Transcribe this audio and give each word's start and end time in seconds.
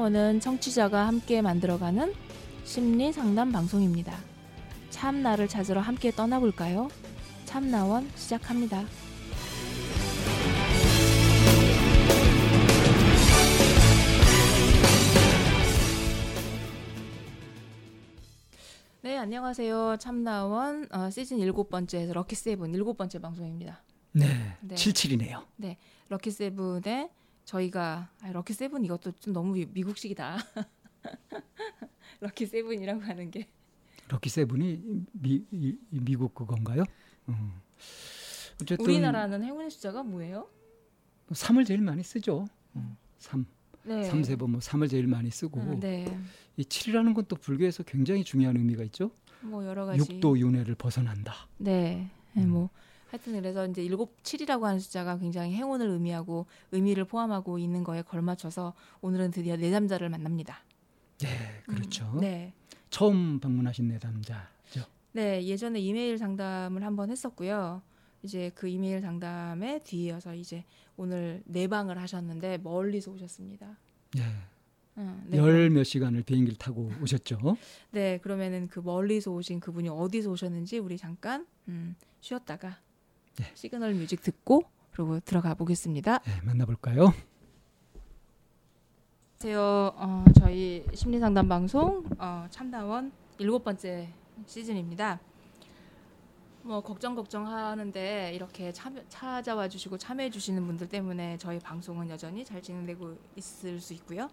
참나원은 0.00 0.40
청취자가 0.40 1.06
함께 1.06 1.42
만들어가는 1.42 2.14
심리 2.64 3.12
상담 3.12 3.52
방송입니다. 3.52 4.16
참나를 4.88 5.46
찾으러 5.46 5.80
함께 5.82 6.10
떠나볼까요? 6.10 6.88
참나원 7.44 8.08
시작합니다. 8.14 8.84
네, 19.02 19.18
안녕하세요. 19.18 19.98
참나원 19.98 20.88
어, 20.92 21.10
시즌 21.10 21.38
일곱 21.38 21.68
번째에서 21.68 22.14
럭키 22.14 22.34
세븐 22.34 22.74
일곱 22.74 22.96
번째 22.96 23.18
방송입니다. 23.18 23.82
네, 24.12 24.26
네. 24.60 24.74
77이네요. 24.74 25.44
럭키 26.08 26.30
세븐에 26.30 27.10
저희가 27.54 28.08
아, 28.22 28.30
럭키 28.30 28.52
세븐 28.52 28.84
이것도 28.84 29.10
좀 29.18 29.32
너무 29.32 29.54
미, 29.54 29.66
미국식이다. 29.66 30.36
럭키 32.20 32.46
세븐이라고 32.46 33.00
하는 33.02 33.30
게 33.30 33.48
럭키 34.08 34.28
세븐이 34.30 34.80
미, 35.12 35.44
이- 35.50 35.76
이 35.90 36.00
미국 36.00 36.32
그건가요? 36.34 36.84
음. 37.28 37.52
어쨌든 38.62 38.84
우리나라는 38.84 39.42
행운의 39.42 39.70
숫자가 39.70 40.02
뭐예요? 40.04 40.48
3을 41.30 41.66
제일 41.66 41.80
많이 41.80 42.02
쓰죠. 42.04 42.44
음, 42.76 42.96
3. 43.18 43.44
네. 43.84 44.04
3 44.04 44.22
세번 44.22 44.50
뭐 44.52 44.60
3을 44.60 44.88
제일 44.88 45.06
많이 45.08 45.30
쓰고 45.30 45.60
아, 45.60 45.64
네. 45.80 46.04
이 46.56 46.62
7이라는 46.62 47.14
건 47.14 47.24
또 47.26 47.34
불교에서 47.36 47.82
굉장히 47.84 48.22
중요한 48.22 48.56
의미가 48.56 48.84
있죠. 48.84 49.10
뭐 49.40 49.64
여러 49.66 49.86
가지. 49.86 49.98
육도 49.98 50.38
윤회를 50.38 50.74
벗어난다. 50.76 51.48
네. 51.58 52.10
네, 52.34 52.42
음. 52.44 52.50
뭐 52.50 52.70
하여튼 53.10 53.32
그래서 53.34 53.66
이제 53.66 53.82
일곱 53.82 54.22
칠이라고 54.22 54.66
하는 54.66 54.78
숫자가 54.78 55.18
굉장히 55.18 55.52
행운을 55.54 55.88
의미하고 55.88 56.46
의미를 56.70 57.04
포함하고 57.04 57.58
있는 57.58 57.82
거에 57.82 58.02
걸맞춰서 58.02 58.72
오늘은 59.00 59.32
드디어 59.32 59.56
내담자를 59.56 60.08
만납니다. 60.08 60.64
네, 61.18 61.28
그렇죠. 61.66 62.16
네. 62.20 62.52
처음 62.88 63.40
방문하신 63.40 63.88
내담자죠. 63.88 64.84
네, 65.12 65.44
예전에 65.44 65.80
이메일 65.80 66.18
상담을 66.18 66.84
한번 66.84 67.10
했었고요. 67.10 67.82
이제 68.22 68.52
그 68.54 68.68
이메일 68.68 69.00
상담에 69.00 69.80
뒤이어서 69.82 70.34
이제 70.34 70.64
오늘 70.96 71.42
내방을 71.46 71.98
하셨는데 71.98 72.58
멀리서 72.58 73.10
오셨습니다. 73.10 73.76
예. 74.18 74.22
응, 74.98 75.22
네. 75.26 75.38
열몇 75.38 75.84
시간을 75.84 76.22
비행기를 76.22 76.58
타고 76.58 76.90
오셨죠. 77.02 77.56
네, 77.90 78.18
그러면은 78.18 78.68
그 78.68 78.80
멀리서 78.80 79.32
오신 79.32 79.60
그분이 79.60 79.88
어디서 79.88 80.30
오셨는지 80.30 80.78
우리 80.78 80.96
잠깐 80.96 81.46
음, 81.68 81.96
쉬었다가 82.20 82.78
네. 83.36 83.46
시그널 83.54 83.94
뮤직 83.94 84.22
듣고 84.22 84.64
그리고 84.92 85.20
들어가 85.20 85.54
보겠습니다. 85.54 86.18
네, 86.18 86.40
만나볼까요? 86.44 87.12
안녕하세요. 89.42 89.94
어, 89.96 90.24
저희 90.38 90.84
심리상담 90.92 91.48
방송 91.48 92.04
어, 92.18 92.46
참나원 92.50 93.12
일곱 93.38 93.64
번째 93.64 94.08
시즌입니다. 94.46 95.18
뭐 96.62 96.82
걱정 96.82 97.14
걱정하는데 97.14 98.32
이렇게 98.34 98.70
참, 98.72 99.00
찾아와 99.08 99.66
주시고 99.66 99.96
참여해 99.96 100.28
주시는 100.30 100.66
분들 100.66 100.88
때문에 100.88 101.38
저희 101.38 101.58
방송은 101.58 102.10
여전히 102.10 102.44
잘 102.44 102.60
진행되고 102.60 103.16
있을 103.36 103.80
수 103.80 103.94
있고요. 103.94 104.28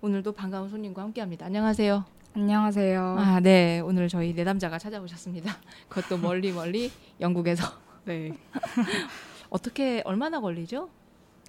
오늘도 0.00 0.32
반가운 0.32 0.68
손님과 0.68 1.02
함께합니다. 1.02 1.46
안녕하세요. 1.46 2.04
안녕하세요. 2.34 3.16
아, 3.18 3.40
네. 3.40 3.80
오늘 3.80 4.08
저희 4.08 4.34
내담자가 4.34 4.78
찾아오셨습니다. 4.78 5.52
그것도 5.88 6.18
멀리 6.18 6.52
멀리 6.52 6.92
영국에서 7.20 7.83
네. 8.04 8.36
어떻게 9.50 10.02
얼마나 10.04 10.40
걸리죠? 10.40 10.88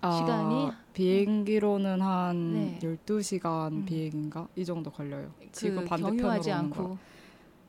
아, 0.02 0.12
시간이? 0.18 0.72
비행기로는 0.94 2.02
한 2.02 2.54
네. 2.54 2.80
12시간 2.82 3.72
음. 3.72 3.86
비행인가? 3.86 4.48
이 4.56 4.64
정도 4.64 4.92
걸려요. 4.92 5.32
그 5.40 5.48
지금 5.52 5.86
반대편으로 5.86 6.28
오는 6.40 6.52
않고 6.54 6.90
거. 6.90 6.98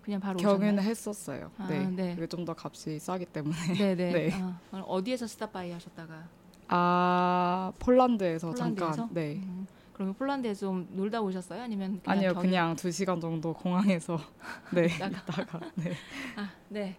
그냥 0.02 0.20
바로 0.20 0.38
경유는? 0.38 0.82
했었어요. 0.82 1.50
아, 1.58 1.66
네. 1.68 1.86
네. 1.88 2.14
그게 2.14 2.26
좀 2.26 2.44
더 2.44 2.54
값이 2.56 2.98
싸기 2.98 3.26
때문에. 3.26 3.56
네네. 3.74 4.12
네. 4.12 4.30
아, 4.72 4.78
어디에서 4.86 5.26
스탑바이 5.26 5.72
하셨다가? 5.72 6.24
아, 6.68 7.72
폴란드에서, 7.78 8.50
폴란드에서? 8.52 8.92
잠깐. 8.92 9.14
네. 9.14 9.34
음, 9.36 9.66
그러면 9.92 10.14
폴란드에서 10.14 10.60
좀 10.60 10.86
놀다 10.92 11.20
오셨어요? 11.22 11.62
아니면 11.62 12.00
그냥 12.02 12.18
아니요, 12.18 12.32
경유- 12.34 12.40
그냥 12.42 12.76
2시간 12.76 13.20
정도 13.20 13.52
공항에서 13.54 14.18
네. 14.72 14.86
있다가 14.86 15.60
네. 15.76 15.92
아, 16.36 16.50
네. 16.68 16.96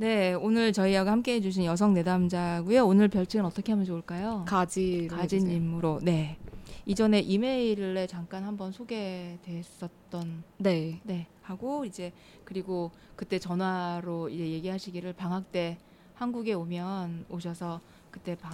네, 0.00 0.32
오늘 0.32 0.72
저희하고 0.72 1.10
함께 1.10 1.34
해주신 1.34 1.66
여성 1.66 1.92
내담자고요. 1.92 2.86
오늘 2.86 3.08
별칭은 3.08 3.44
어떻게 3.44 3.72
하면 3.72 3.84
좋을까요? 3.84 4.46
가지 4.48 5.06
가지님으로. 5.10 6.00
네. 6.02 6.38
이전에 6.86 7.20
이메일에 7.20 8.06
잠깐 8.06 8.44
한번 8.44 8.72
소개됐었던 8.72 10.42
네. 10.56 11.02
네 11.04 11.26
하고 11.42 11.84
이제 11.84 12.14
그리고 12.46 12.90
그때 13.14 13.38
전화로 13.38 14.30
이제 14.30 14.48
얘기하시기를 14.48 15.12
방학 15.12 15.52
때 15.52 15.76
한국에 16.14 16.54
오면 16.54 17.26
오셔서 17.28 17.82
그때 18.10 18.34
방. 18.36 18.52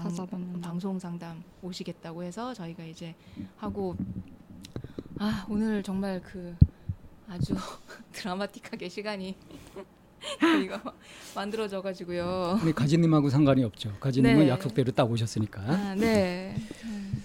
방송 0.60 0.98
상담 0.98 1.44
오시겠다고 1.62 2.24
해서 2.24 2.54
저희가 2.54 2.82
이제 2.82 3.14
하고 3.56 3.94
아 5.20 5.46
오늘 5.48 5.84
정말 5.84 6.20
그 6.22 6.56
아주 7.28 7.54
드라마틱하게 8.10 8.88
시간이 8.88 9.36
저희가 10.40 10.82
만들어져 11.34 11.82
가지고요. 11.82 12.58
우리 12.62 12.72
가지님하고 12.72 13.30
상관이 13.30 13.64
없죠. 13.64 13.92
가지님은 14.00 14.40
네. 14.40 14.48
약속대로 14.48 14.92
딱 14.92 15.10
오셨으니까. 15.10 15.62
아, 15.62 15.94
네. 15.94 16.56
음, 16.84 17.22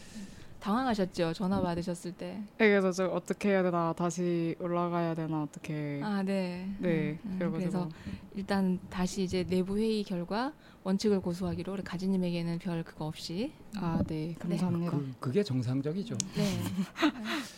당황하셨죠 0.60 1.34
전화 1.34 1.60
받으셨을 1.62 2.12
때. 2.14 2.42
네, 2.58 2.70
그래서 2.70 2.92
저 2.92 3.08
어떻게 3.08 3.50
해야 3.50 3.64
되나 3.64 3.94
다시 3.94 4.56
올라가야 4.60 5.16
되나 5.16 5.44
어떻게 5.44 6.00
아 6.04 6.22
네. 6.24 6.70
네. 6.80 7.20
음, 7.26 7.40
음, 7.42 7.52
그래서 7.52 7.90
일단 8.36 8.80
다시 8.90 9.24
이제 9.24 9.44
내부 9.44 9.78
회의 9.78 10.04
결과 10.04 10.54
원칙을 10.84 11.20
고수하기로 11.22 11.74
우리 11.74 11.84
가지님에게는 11.84 12.60
별 12.60 12.84
그거 12.84 13.06
없이 13.06 13.52
아, 13.78 14.02
네. 14.08 14.36
감사합니다. 14.40 14.92
그, 14.92 15.14
그게 15.20 15.44
정상적이죠. 15.44 16.16
네 16.36 16.60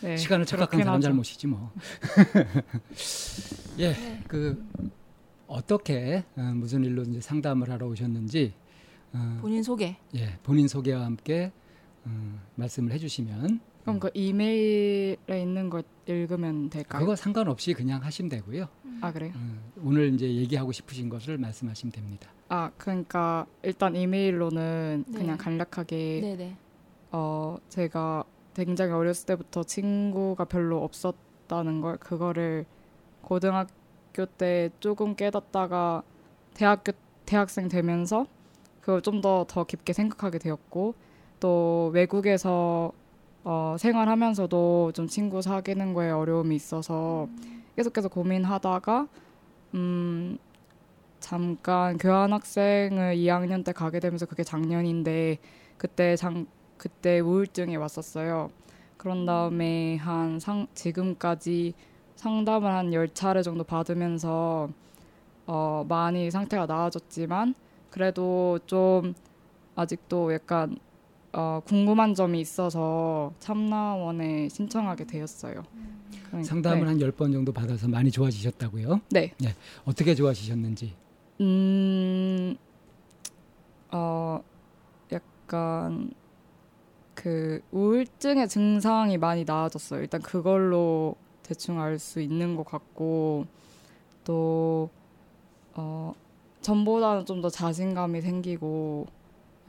네. 0.02 0.16
시간을 0.16 0.46
착각한 0.46 0.80
사람 0.80 0.94
하죠. 0.96 1.02
잘못이지 1.08 1.46
뭐. 1.46 1.70
예, 3.78 3.92
네. 3.92 4.22
그 4.28 4.64
어떻게 5.46 6.24
어, 6.36 6.42
무슨 6.54 6.84
일로 6.84 7.02
이제 7.02 7.20
상담을 7.20 7.70
하러 7.70 7.86
오셨는지 7.86 8.54
어, 9.12 9.38
본인 9.40 9.62
소개 9.62 9.96
예, 10.14 10.38
본인 10.42 10.68
소개와 10.68 11.04
함께 11.04 11.52
어, 12.04 12.40
말씀을 12.56 12.92
해주시면 12.92 13.60
그럼 13.82 14.00
그 14.00 14.10
이메일에 14.14 15.42
있는 15.42 15.68
걸 15.68 15.82
읽으면 16.06 16.70
될까요? 16.70 17.00
그거 17.00 17.14
상관없이 17.16 17.74
그냥 17.74 18.02
하시면 18.02 18.30
되고요. 18.30 18.66
아 19.02 19.12
그래요? 19.12 19.32
어, 19.36 19.58
오늘 19.82 20.14
이제 20.14 20.26
얘기하고 20.26 20.72
싶으신 20.72 21.08
것을 21.08 21.36
말씀하시면 21.38 21.92
됩니다. 21.92 22.30
아 22.48 22.70
그러니까 22.78 23.46
일단 23.62 23.94
이메일로는 23.94 25.04
네. 25.06 25.18
그냥 25.18 25.36
간략하게 25.36 26.20
네네 26.22 26.56
어 27.12 27.56
제가 27.68 28.24
굉장히 28.54 28.92
어렸을 28.92 29.26
때부터 29.26 29.64
친구가 29.64 30.44
별로 30.46 30.82
없었다는 30.82 31.80
걸 31.80 31.98
그거를 31.98 32.64
고등학교 33.20 33.83
때 34.26 34.70
조금 34.80 35.14
깨닫다가 35.16 36.02
대학교 36.54 36.92
대학생 37.26 37.68
되면서 37.68 38.26
그걸 38.80 39.00
좀더더 39.02 39.64
깊게 39.64 39.92
생각하게 39.92 40.38
되었고 40.38 40.94
또 41.40 41.90
외국에서 41.94 42.92
어, 43.44 43.76
생활하면서도 43.78 44.92
좀 44.94 45.06
친구 45.06 45.42
사귀는 45.42 45.94
거에 45.94 46.10
어려움이 46.10 46.54
있어서 46.56 47.28
계속해서 47.76 48.08
고민하다가 48.08 49.08
음 49.74 50.38
잠깐 51.20 51.98
교환학생을 51.98 53.16
2학년 53.16 53.64
때 53.64 53.72
가게 53.72 54.00
되면서 54.00 54.26
그게 54.26 54.44
작년인데 54.44 55.38
그때 55.78 56.16
장 56.16 56.46
그때 56.76 57.20
우울증이 57.20 57.76
왔었어요. 57.76 58.50
그런 58.96 59.26
다음에 59.26 59.96
한 59.96 60.38
상 60.40 60.66
지금까지 60.74 61.74
상담을 62.16 62.70
한 62.70 62.90
10차례 62.90 63.42
정도 63.42 63.64
받으면서 63.64 64.68
어 65.46 65.84
많이 65.88 66.30
상태가 66.30 66.66
나아졌지만 66.66 67.54
그래도 67.90 68.58
좀 68.66 69.14
아직도 69.76 70.32
약간 70.32 70.76
어 71.32 71.60
궁금한 71.64 72.14
점이 72.14 72.40
있어서 72.40 73.32
참나원에 73.40 74.48
신청하게 74.48 75.04
되었어요. 75.04 75.62
그러니까- 76.28 76.48
상담을 76.48 76.80
네. 76.80 76.86
한열번 76.92 77.32
정도 77.32 77.52
받아서 77.52 77.88
많이 77.88 78.10
좋아지셨다고요? 78.10 79.00
네. 79.10 79.32
어떻게 79.84 80.14
좋아지셨는지? 80.14 80.94
음, 81.40 82.56
어, 83.90 84.40
약간 85.12 86.12
그 87.14 87.60
우울증의 87.72 88.48
증상이 88.48 89.18
많이 89.18 89.44
나아졌어요. 89.44 90.00
일단 90.00 90.20
그걸로 90.22 91.16
대충 91.44 91.80
알 91.80 91.98
수 92.00 92.20
있는 92.20 92.56
것 92.56 92.64
같고 92.66 93.46
또 94.24 94.90
어, 95.74 96.14
전보다는 96.62 97.26
좀 97.26 97.40
더 97.42 97.48
자신감이 97.50 98.20
생기고 98.22 99.06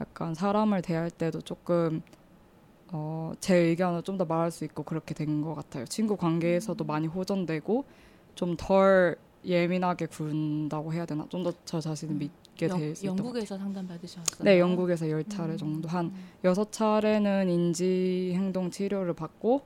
약간 0.00 0.34
사람을 0.34 0.82
대할 0.82 1.10
때도 1.10 1.40
조금 1.42 2.02
어, 2.92 3.32
제 3.40 3.54
의견을 3.56 4.02
좀 4.02 4.16
더 4.18 4.24
말할 4.24 4.50
수 4.50 4.64
있고 4.64 4.82
그렇게 4.82 5.14
된 5.14 5.42
것 5.42 5.54
같아요. 5.54 5.84
친구 5.86 6.16
관계에서도 6.16 6.82
음. 6.84 6.86
많이 6.86 7.06
호전되고 7.06 7.84
좀 8.34 8.56
덜 8.56 9.16
예민하게 9.44 10.06
군다고 10.06 10.92
해야 10.92 11.04
되나? 11.06 11.26
좀 11.28 11.42
더 11.44 11.52
저 11.64 11.80
자신을 11.80 12.14
음. 12.14 12.18
믿게 12.18 12.68
것 12.68 12.74
같아요. 12.74 12.94
영국에서 13.04 13.58
상담 13.58 13.86
받으셨어요? 13.86 14.42
네, 14.44 14.58
영국에서 14.60 15.08
열 15.10 15.22
차례 15.24 15.52
음. 15.52 15.56
정도 15.58 15.88
한 15.88 16.12
여섯 16.44 16.72
차례는 16.72 17.48
인지 17.50 18.32
행동 18.34 18.70
치료를 18.70 19.12
받고 19.14 19.62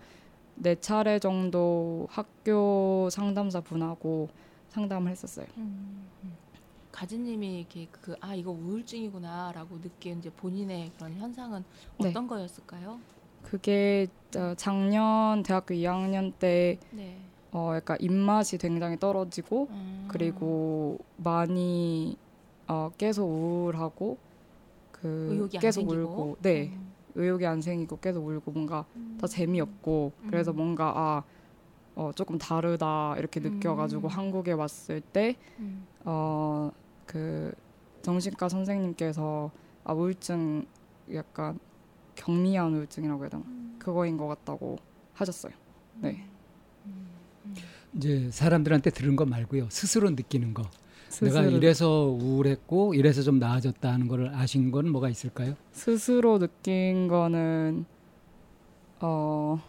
네 0.62 0.74
차례 0.78 1.18
정도 1.18 2.06
학교 2.10 3.08
상담사 3.10 3.60
분하고 3.62 4.28
상담을 4.68 5.10
했었어요. 5.10 5.46
음, 5.56 6.06
음. 6.24 6.32
가지님이 6.92 7.60
이렇게 7.60 7.86
그 7.90 8.14
아 8.20 8.34
이거 8.34 8.50
우울증이구나라고 8.50 9.80
느낀 9.80 10.18
이제 10.18 10.28
본인의 10.30 10.92
그런 10.96 11.14
현상은 11.14 11.64
네. 11.98 12.10
어떤 12.10 12.26
거였을까요? 12.26 12.98
그게 13.42 14.06
어, 14.36 14.52
작년 14.56 15.42
대학교 15.42 15.74
2학년 15.74 16.32
때 16.38 16.78
네. 16.90 17.16
어, 17.52 17.72
약간 17.74 17.96
입맛이 18.00 18.58
굉장히 18.58 18.98
떨어지고 18.98 19.68
음. 19.70 20.04
그리고 20.08 20.98
많이 21.16 22.16
어, 22.68 22.90
계속 22.98 23.24
우울하고 23.24 24.18
그 24.92 25.48
계속. 25.52 25.88
울고 25.90 26.36
네 26.42 26.68
음. 26.74 26.89
의욕이 27.14 27.46
안 27.46 27.60
생기고 27.60 27.98
계속 27.98 28.26
울고 28.26 28.50
뭔가 28.52 28.84
더 29.18 29.26
재미없고 29.26 30.12
그래서 30.28 30.52
음. 30.52 30.56
뭔가 30.56 30.92
아 30.96 31.22
어, 31.94 32.12
조금 32.14 32.38
다르다 32.38 33.16
이렇게 33.18 33.40
느껴가지고 33.40 34.08
음. 34.08 34.10
한국에 34.10 34.52
왔을 34.52 35.00
때 35.00 35.36
음. 35.58 35.86
어, 36.04 36.70
그 37.06 37.52
정신과 38.02 38.48
선생님께서 38.48 39.50
아 39.84 39.92
우울증 39.92 40.64
약간 41.12 41.58
경미한 42.14 42.74
우울증이라고 42.74 43.22
해야 43.22 43.28
되나 43.28 43.42
음. 43.46 43.76
그거인 43.78 44.16
것 44.16 44.28
같다고 44.28 44.78
하셨어요. 45.14 45.52
네. 45.96 46.26
음. 46.86 47.08
음. 47.46 47.54
이제 47.94 48.30
사람들한테 48.30 48.90
들은 48.90 49.16
거 49.16 49.26
말고요. 49.26 49.68
스스로 49.70 50.10
느끼는 50.10 50.54
거. 50.54 50.62
내가 51.18 51.42
스스로, 51.42 51.56
이래서 51.56 52.04
우울했고 52.06 52.94
이래서 52.94 53.22
좀 53.22 53.38
나아졌다 53.38 53.92
하는 53.92 54.06
거를 54.06 54.32
아신 54.34 54.70
건 54.70 54.88
뭐가 54.90 55.08
있을까요? 55.08 55.54
스스로 55.72 56.38
느낀 56.38 57.08
거는 57.08 57.84
어 59.00 59.60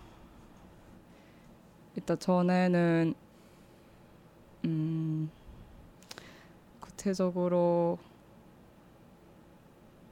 일단 1.96 2.20
전에는 2.20 3.14
음 4.66 5.32
구체적으로 6.80 7.98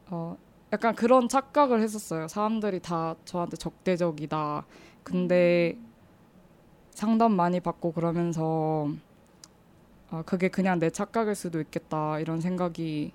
어 0.07 0.35
약간 0.73 0.95
그런 0.95 1.29
착각을 1.29 1.81
했었어요. 1.81 2.27
사람들이 2.27 2.79
다 2.79 3.15
저한테 3.25 3.55
적대적이다. 3.57 4.65
근데 5.03 5.77
상담 6.91 7.33
많이 7.33 7.59
받고 7.59 7.91
그러면서 7.93 8.89
아 10.11 10.23
그게 10.23 10.47
그냥 10.47 10.79
내 10.79 10.89
착각일 10.89 11.35
수도 11.35 11.59
있겠다 11.61 12.19
이런 12.19 12.41
생각이 12.41 13.11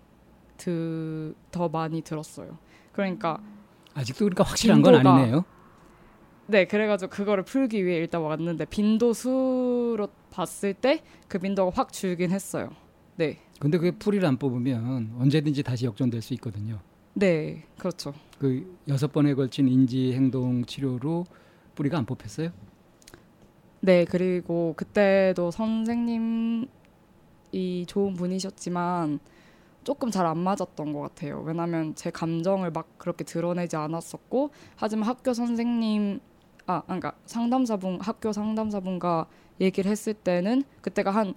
드, 0.56 1.34
더 1.50 1.68
많이 1.68 2.02
들었어요. 2.02 2.56
그러니까 2.92 3.40
아직도 3.94 4.24
그러니까 4.26 4.44
확실한 4.44 4.82
건 4.82 4.94
빈도가- 4.94 5.06
아니네요. 5.06 5.44
네 6.46 6.66
그래가지고 6.66 7.10
그거를 7.10 7.44
풀기 7.44 7.84
위해 7.84 7.96
일단 7.98 8.20
왔는데 8.20 8.66
빈도 8.66 9.12
수로 9.14 10.08
봤을 10.30 10.74
때 10.74 11.02
그 11.28 11.38
빈도가 11.38 11.72
확 11.74 11.92
줄긴 11.92 12.30
했어요. 12.30 12.70
네, 13.16 13.38
근데 13.60 13.78
그게 13.78 13.90
풀이를 13.92 14.26
안 14.28 14.36
뽑으면 14.36 15.14
언제든지 15.18 15.62
다시 15.62 15.86
역전될 15.86 16.20
수 16.22 16.34
있거든요. 16.34 16.80
네 17.14 17.64
그렇죠. 17.78 18.12
그 18.38 18.76
여섯 18.88 19.12
번에 19.12 19.34
걸친 19.34 19.68
인지 19.68 20.12
행동 20.12 20.64
치료로 20.64 21.24
뿌리가 21.74 21.96
안 21.98 22.04
뽑혔어요? 22.06 22.50
네 23.80 24.04
그리고 24.04 24.74
그때도 24.76 25.50
선생님 25.50 26.66
이 27.54 27.84
좋은 27.86 28.14
분이셨지만 28.14 29.20
조금 29.84 30.10
잘 30.10 30.26
안 30.26 30.38
맞았던 30.38 30.92
것 30.92 31.00
같아요. 31.00 31.40
왜냐하면 31.42 31.94
제 31.94 32.10
감정을 32.10 32.70
막 32.70 32.86
그렇게 32.98 33.22
드러내지 33.24 33.76
않았었고 33.76 34.50
하지만 34.76 35.08
학교 35.08 35.32
선생님 35.34 36.20
아 36.66 36.82
그러니까 36.82 37.12
상담사분 37.26 38.00
학교 38.00 38.32
상담사분과 38.32 39.26
얘기를 39.60 39.90
했을 39.90 40.14
때는 40.14 40.64
그때가 40.80 41.10
한 41.10 41.34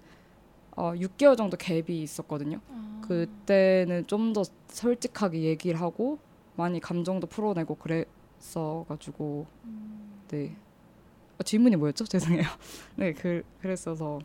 어, 0.75 0.93
6개월 0.93 1.35
정도 1.37 1.57
갭이 1.57 1.89
있었거든요. 1.89 2.59
아. 2.69 3.01
그때는 3.07 4.07
좀 4.07 4.33
더 4.33 4.43
솔직하게 4.69 5.41
얘기를 5.41 5.79
하고 5.81 6.19
많이 6.55 6.79
감정도 6.79 7.27
풀어내고 7.27 7.75
그랬어가지고 7.75 9.45
음. 9.65 10.21
네 10.29 10.55
아, 11.37 11.43
질문이 11.43 11.75
뭐였죠? 11.75 12.05
죄송해요. 12.07 12.43
네, 12.95 13.13
그 13.13 13.43
그랬어서 13.61 14.19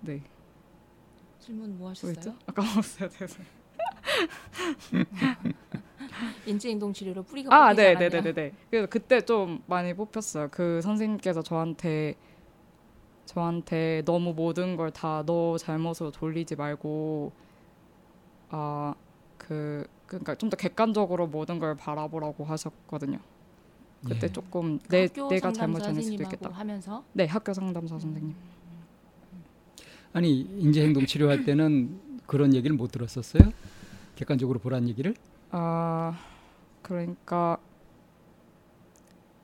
네 0.00 0.22
질문 1.44 1.78
뭐 1.78 1.90
하셨어요? 1.90 2.12
뭐였죠? 2.14 2.34
아까 2.46 2.62
먹었어요. 2.62 3.08
죄송. 3.10 3.44
인지행동 6.46 6.92
치료로 6.92 7.22
뿌리가 7.24 7.54
아, 7.54 7.74
네? 7.74 7.94
네, 7.94 8.08
네, 8.08 8.20
네, 8.20 8.32
네. 8.32 8.52
그래서 8.70 8.86
그때 8.88 9.20
좀 9.20 9.62
많이 9.66 9.94
뽑혔어요. 9.94 10.48
그 10.50 10.80
선생님께서 10.82 11.42
저한테 11.42 12.14
저한테 13.26 14.02
너무 14.04 14.32
모든 14.34 14.76
걸 14.76 14.90
다 14.92 15.22
너 15.26 15.56
잘못으로 15.58 16.10
돌리지 16.12 16.56
말고 16.56 17.32
아 18.50 18.94
그 19.38 19.86
그러니까 20.06 20.34
좀 20.36 20.48
더 20.50 20.56
객관적으로 20.56 21.26
모든 21.26 21.58
걸 21.58 21.76
바라보라고 21.76 22.44
하셨거든요. 22.44 23.18
그때 24.06 24.26
예. 24.28 24.32
조금 24.32 24.78
내 24.88 25.06
내가 25.08 25.52
잘못했을 25.52 26.02
수도 26.02 26.22
있겠다. 26.22 26.50
하면서 26.50 27.02
네, 27.12 27.24
학교 27.26 27.52
상담사 27.52 27.98
선생님. 27.98 28.34
아니 30.14 30.40
인지 30.58 30.80
행동 30.80 31.04
치료할 31.06 31.44
때는 31.44 32.20
그런 32.26 32.54
얘기를 32.54 32.74
못 32.74 32.92
들었었어요? 32.92 33.52
객관적으로 34.14 34.60
보란 34.60 34.88
얘기를? 34.88 35.14
아 35.50 36.16
그러니까 36.82 37.58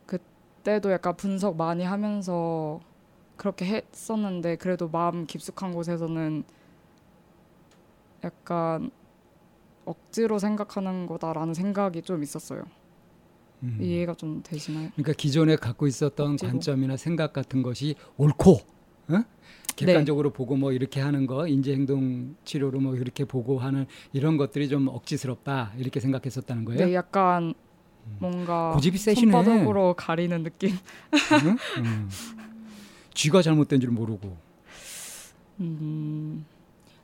그때도 0.06 0.93
약간 0.93 1.17
분석 1.17 1.56
많이 1.56 1.82
하면서 1.82 2.81
그렇게 3.37 3.64
했었는데 3.64 4.56
그래도 4.56 4.88
마음 4.88 5.26
깊숙한 5.26 5.72
곳에서는 5.72 6.44
약간 8.23 8.92
억지로 9.85 10.38
생각하는 10.38 11.06
거다라는 11.06 11.52
생각이 11.52 12.02
좀 12.02 12.23
있었어요. 12.23 12.62
음. 13.64 13.76
이해가 13.80 14.14
좀 14.14 14.40
되시나요? 14.44 14.90
그러니까 14.92 15.14
기존에 15.14 15.56
갖고 15.56 15.88
있었던 15.88 16.33
억지로. 16.33 16.52
관점이나 16.52 16.97
생각 16.97 17.33
같은 17.33 17.62
것이 17.62 17.97
옳고 18.18 18.52
어? 19.09 19.25
객관적으로 19.87 20.30
보고 20.30 20.56
뭐 20.56 20.72
이렇게 20.72 21.00
하는 21.00 21.26
거 21.26 21.46
인지 21.46 21.72
행동 21.72 22.37
치료로 22.44 22.80
뭐 22.80 22.96
이렇게 22.96 23.25
보고 23.25 23.58
하는 23.58 23.87
이런 24.12 24.37
것들이 24.37 24.68
좀 24.68 24.88
억지스럽다 24.88 25.72
이렇게 25.76 26.00
생각했었다는 26.00 26.64
거예요. 26.64 26.87
네, 26.87 26.94
약간 26.94 27.54
뭔가 28.18 28.72
고집이 28.75 28.99
세시네. 28.99 29.32
손바닥으로 29.32 29.94
가리는 29.94 30.42
느낌. 30.42 30.70
응? 31.44 31.56
음. 31.78 32.08
쥐가 33.14 33.42
잘못된 33.42 33.80
줄 33.80 33.90
모르고. 33.90 34.37
음, 35.60 36.46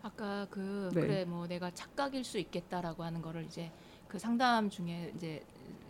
아까 0.03 0.47
그 0.51 0.91
네. 0.95 1.01
그래 1.01 1.25
뭐 1.25 1.47
내가 1.47 1.71
착각일 1.73 2.25
수 2.25 2.39
있겠다라고 2.39 3.05
하는 3.05 3.21
거를 3.21 3.45
이제 3.45 3.71
그 4.09 4.19
상담 4.19 4.71
중에 4.71 5.13
이제 5.17 5.43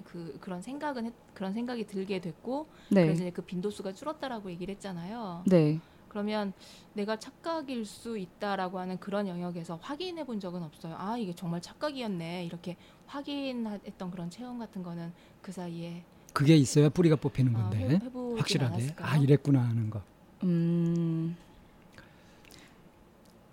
그 0.04 0.36
그런 0.40 0.62
생각은 0.62 1.06
했, 1.06 1.12
그런 1.34 1.52
생각이 1.52 1.86
들게 1.86 2.20
됐고 2.20 2.66
그래서 2.88 3.06
네, 3.06 3.12
이제 3.12 3.30
그 3.30 3.42
빈도수가 3.42 3.92
줄었다라고 3.92 4.50
얘기를 4.50 4.74
했잖아요. 4.74 5.44
네. 5.46 5.80
그러면 6.16 6.54
내가 6.94 7.18
착각일 7.18 7.84
수 7.84 8.16
있다라고 8.16 8.78
하는 8.78 8.98
그런 8.98 9.28
영역에서 9.28 9.78
확인해 9.82 10.24
본 10.24 10.40
적은 10.40 10.62
없어요. 10.62 10.94
아 10.98 11.18
이게 11.18 11.34
정말 11.34 11.60
착각이었네 11.60 12.46
이렇게 12.46 12.78
확인했던 13.06 14.10
그런 14.10 14.30
체험 14.30 14.58
같은 14.58 14.82
거는 14.82 15.12
그 15.42 15.52
사이에 15.52 16.02
그게 16.32 16.56
있어야 16.56 16.88
뿌리가 16.88 17.16
뽑히는 17.16 17.54
아, 17.54 17.58
건데 17.68 17.78
해, 17.80 17.88
해보진 18.02 18.38
확실하게 18.38 18.74
않았을까요? 18.74 19.06
아 19.10 19.16
이랬구나 19.18 19.60
하는 19.60 19.90
거. 19.90 20.00
음, 20.44 21.36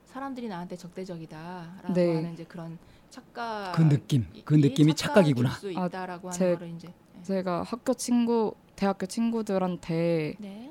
사람들이 0.06 0.48
나한테 0.48 0.78
적대적이다라고 0.78 1.94
네. 1.94 2.16
하는 2.16 2.32
이제 2.34 2.46
그런 2.46 2.78
착각 3.10 3.74
그 3.76 3.82
느낌, 3.90 4.26
그 4.46 4.56
이- 4.58 4.62
느낌이 4.62 4.96
착각이구나. 4.96 5.50
수 5.50 5.68
아, 5.76 5.88
있다라고 5.88 6.32
제- 6.32 6.46
하는 6.46 6.60
거를 6.60 6.74
이제 6.76 6.94
제가 7.24 7.64
학교 7.64 7.94
친구, 7.94 8.56
대학교 8.78 9.06
친구들한테 9.06 10.36
네 10.40 10.63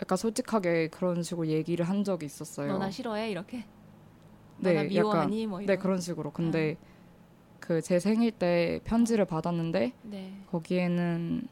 약간 0.00 0.16
솔직하게 0.18 0.88
그런 0.88 1.22
식으로 1.22 1.46
얘기를 1.46 1.88
한 1.88 2.04
적이 2.04 2.26
있었어요. 2.26 2.72
너나 2.72 2.90
싫어해 2.90 3.30
이렇게 3.30 3.64
네, 4.58 4.84
미워하니 4.84 5.46
뭐네 5.46 5.64
이런 5.64 5.78
그런 5.78 6.00
식으로. 6.00 6.32
근데 6.32 6.76
그제 7.60 7.98
생일 7.98 8.32
때 8.32 8.80
편지를 8.84 9.24
받았는데 9.24 9.92
네. 10.02 10.36
거기에는 10.50 11.46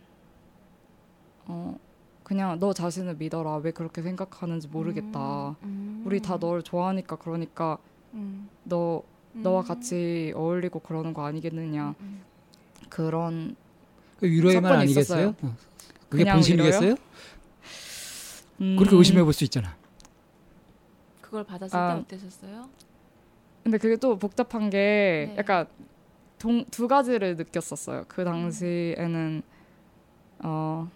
어 1.46 1.78
그냥 2.22 2.58
너 2.58 2.72
자신을 2.72 3.16
믿어라. 3.16 3.56
왜 3.56 3.70
그렇게 3.70 4.02
생각하는지 4.02 4.68
모르겠다. 4.68 5.50
음, 5.50 5.56
음, 5.62 6.02
우리 6.04 6.20
다 6.20 6.36
너를 6.36 6.62
좋아하니까 6.62 7.16
그러니까 7.16 7.78
음, 8.14 8.48
너 8.64 9.02
너와 9.34 9.62
음, 9.62 9.66
같이 9.66 10.32
어울리고 10.34 10.80
그러는 10.80 11.14
거 11.14 11.24
아니겠느냐. 11.24 11.88
음, 11.88 11.94
음. 12.00 12.22
그런 12.88 13.56
위로의 14.20 14.60
말 14.60 14.74
아니겠어요? 14.74 15.28
있었어요. 15.28 15.34
어. 15.42 15.56
그게 16.08 16.30
본심이겠어요? 16.30 16.94
음, 18.62 18.76
그렇게 18.76 18.96
의심해 18.96 19.22
볼 19.22 19.32
수 19.32 19.44
있잖아. 19.44 19.76
그걸 21.20 21.44
받았을 21.44 21.76
아. 21.76 21.94
때 21.94 22.00
어땠었어요? 22.16 22.68
근데 23.64 23.78
그게 23.78 23.96
또 23.96 24.16
복잡한 24.18 24.70
게 24.70 25.26
네. 25.30 25.36
약간 25.38 25.66
동, 26.38 26.64
두 26.70 26.88
가지를 26.88 27.36
느꼈었어요. 27.36 28.04
그 28.08 28.24
당시에는 28.24 29.42
어 30.40 30.88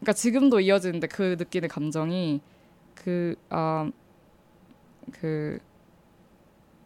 그러니까 0.00 0.12
지금도 0.12 0.60
이어지는데 0.60 1.06
그 1.08 1.36
느끼는 1.38 1.68
감정이 1.68 2.40
그아그 2.94 3.90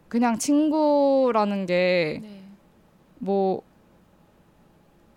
그냥 0.09 0.39
친구라는 0.39 1.67
게 1.67 2.21
네. 2.23 2.43
뭐 3.19 3.63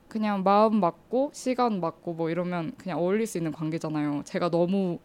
그냥 0.10 0.44
마음 0.44 0.80
맞고 0.80 1.32
시간 1.34 1.80
맞고 1.80 2.14
뭐 2.14 2.30
이러면 2.30 2.74
그냥 2.78 3.00
어울릴 3.00 3.26
수 3.28 3.38
있는 3.38 3.52
관계잖아요. 3.52 4.24
제가 4.26 4.50
너무 4.50 5.00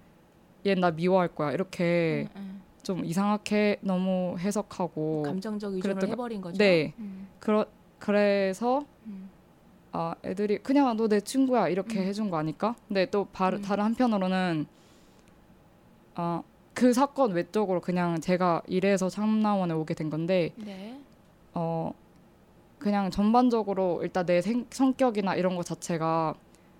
얘 0.66 0.74
나 0.74 0.90
미워할 0.90 1.28
거야 1.28 1.52
이렇게 1.52 2.26
응, 2.36 2.40
응. 2.42 2.60
좀 2.82 3.04
이상하게 3.04 3.78
너무 3.82 4.36
해석하고 4.38 5.22
감정적 5.22 5.72
그랬던 5.80 6.00
거- 6.00 6.06
해버린 6.06 6.40
거죠. 6.40 6.56
네. 6.58 6.92
음, 6.98 7.28
그러, 7.40 7.66
그래서 7.98 8.84
음. 9.06 9.28
아 9.92 10.14
애들이 10.24 10.58
그냥 10.58 10.96
너 10.96 11.06
내 11.08 11.20
친구야 11.20 11.68
이렇게 11.68 12.00
음. 12.00 12.04
해준 12.04 12.30
거 12.30 12.36
아닐까? 12.38 12.74
근데 12.88 13.06
또 13.10 13.26
바, 13.32 13.48
음. 13.50 13.62
다른 13.62 13.84
한편으로는 13.84 14.66
아 16.16 16.42
그 16.74 16.92
사건 16.92 17.30
외적으로 17.34 17.80
그냥 17.80 18.20
제가 18.20 18.60
이래서 18.66 19.08
참나원에 19.08 19.72
오게 19.74 19.94
된 19.94 20.10
건데 20.10 20.50
네. 20.56 20.98
어 21.52 21.92
그냥 22.80 23.12
전반적으로 23.12 24.00
일단 24.02 24.26
내 24.26 24.40
생, 24.42 24.66
성격이나 24.70 25.36
이런 25.36 25.54
거 25.54 25.62
자체가 25.62 26.34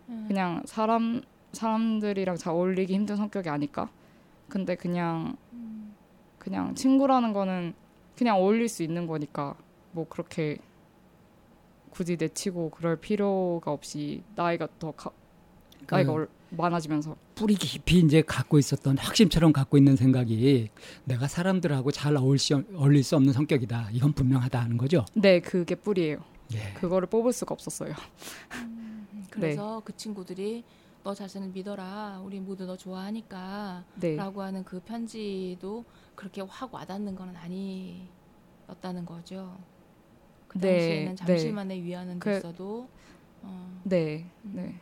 음. 0.09 0.25
그냥 0.27 0.63
사람 0.67 1.23
사람들이랑 1.55 2.37
잘 2.37 2.53
어울리기 2.53 2.93
힘든 2.95 3.17
성격이 3.17 3.49
아닐까? 3.49 3.91
근데 4.49 4.75
그냥 4.75 5.37
음. 5.53 5.95
그냥 6.39 6.75
친구라는 6.75 7.33
거는 7.33 7.75
그냥 8.17 8.37
어울릴 8.37 8.69
수 8.69 8.83
있는 8.83 9.07
거니까 9.07 9.55
뭐 9.93 10.07
그렇게 10.09 10.59
굳이 11.91 12.17
내치고 12.19 12.71
그럴 12.71 12.97
필요가 12.97 13.71
없이 13.71 14.23
나이가 14.35 14.69
더 14.79 14.91
가, 14.93 15.11
나이가 15.89 16.13
그 16.13 16.19
얼- 16.19 16.29
많아지면서 16.51 17.17
뿌리 17.35 17.55
깊이 17.55 17.99
이제 17.99 18.23
갖고 18.23 18.59
있었던 18.59 18.99
확신처럼 18.99 19.53
갖고 19.53 19.77
있는 19.77 19.97
생각이 19.97 20.69
내가 21.05 21.27
사람들하고 21.27 21.91
잘 21.91 22.17
어울 22.17 22.39
수, 22.39 22.63
어울릴 22.77 23.03
수 23.03 23.17
없는 23.17 23.33
성격이다. 23.33 23.89
이건 23.93 24.13
분명하다 24.13 24.61
하는 24.61 24.77
거죠. 24.77 25.05
네 25.15 25.41
그게 25.41 25.75
뿌리예요. 25.75 26.19
예. 26.53 26.75
그거를 26.75 27.09
뽑을 27.09 27.33
수가 27.33 27.55
없었어요. 27.55 27.93
그래서 29.31 29.83
그 29.85 29.97
친구들이 29.97 30.63
너 31.05 31.15
자신을 31.15 31.49
믿어라. 31.49 32.23
우리 32.25 32.41
모두 32.41 32.65
너 32.65 32.77
좋아하니까. 32.79 33.85
네, 34.01 34.17
라고 34.17 34.41
하는 34.43 34.65
그 34.65 34.81
편지도 34.81 35.85
그렇게 36.15 36.41
확 36.49 36.73
와닿는 36.73 37.15
건 37.15 37.37
아니었다는 37.37 39.05
거죠. 39.05 39.55
그 40.49 40.59
네, 40.59 40.71
당시에는 40.79 41.09
네. 41.11 41.15
잠시만의 41.15 41.83
위안은 41.85 42.19
그- 42.19 42.31
됐어도 42.31 42.89
어, 43.43 43.81
네, 43.85 44.25
음. 44.47 44.53
네. 44.55 44.75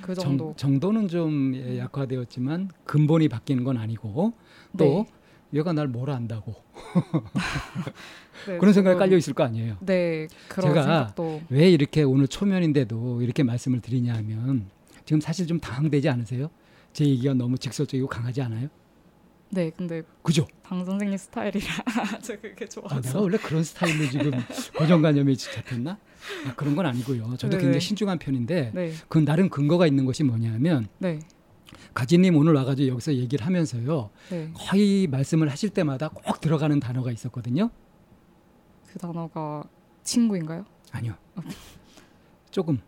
그 0.00 0.14
정도. 0.14 0.54
정, 0.56 0.72
정도는 0.80 1.08
좀 1.08 1.54
예, 1.54 1.78
약화되었지만 1.78 2.70
근본이 2.84 3.28
바뀌는 3.28 3.64
건 3.64 3.76
아니고 3.76 4.32
또 4.78 4.84
네. 4.84 5.06
얘가 5.52 5.72
날 5.74 5.88
뭘 5.88 6.10
안다고 6.10 6.54
네, 8.46 8.58
그런 8.58 8.72
생각이 8.72 8.98
깔려 8.98 9.16
있을 9.18 9.34
거 9.34 9.44
아니에요. 9.44 9.76
네, 9.80 10.28
그런 10.48 10.70
제가 10.70 10.82
생각도 10.82 11.42
왜 11.50 11.70
이렇게 11.70 12.02
오늘 12.02 12.26
초면인데도 12.28 13.20
이렇게 13.22 13.42
말씀을 13.42 13.80
드리냐면 13.80 14.70
지금 15.08 15.22
사실 15.22 15.46
좀 15.46 15.58
당황되지 15.58 16.06
않으세요? 16.10 16.50
제 16.92 17.02
얘기가 17.06 17.32
너무 17.32 17.56
직설적이고 17.56 18.06
강하지 18.08 18.42
않아요? 18.42 18.68
네, 19.48 19.70
근데 19.70 20.02
그죠? 20.22 20.46
방 20.62 20.84
선생님 20.84 21.16
스타일이라 21.16 21.66
저 22.22 22.38
그게 22.38 22.66
아, 22.66 22.68
좋아서 22.68 23.00
내가 23.00 23.18
원래 23.18 23.38
그런 23.38 23.64
스타일로 23.64 24.10
지금 24.10 24.32
고정관념에 24.76 25.34
잡혔나? 25.34 25.98
아, 26.46 26.54
그런 26.54 26.76
건 26.76 26.84
아니고요. 26.84 27.38
저도 27.38 27.52
네네. 27.52 27.62
굉장히 27.62 27.80
신중한 27.80 28.18
편인데 28.18 28.72
네, 28.74 28.92
그 29.08 29.24
나름 29.24 29.48
근거가 29.48 29.86
있는 29.86 30.04
것이 30.04 30.24
뭐냐면 30.24 30.88
네, 30.98 31.20
가지님 31.94 32.36
오늘 32.36 32.52
와가지고 32.52 32.88
여기서 32.88 33.14
얘기를 33.14 33.46
하면서요 33.46 34.10
네. 34.28 34.50
거의 34.52 35.06
말씀을 35.06 35.48
하실 35.48 35.70
때마다 35.70 36.08
꼭 36.08 36.38
들어가는 36.42 36.78
단어가 36.80 37.10
있었거든요. 37.12 37.70
그 38.86 38.98
단어가 38.98 39.64
친구인가요? 40.04 40.66
아니요. 40.92 41.14
조금 42.50 42.78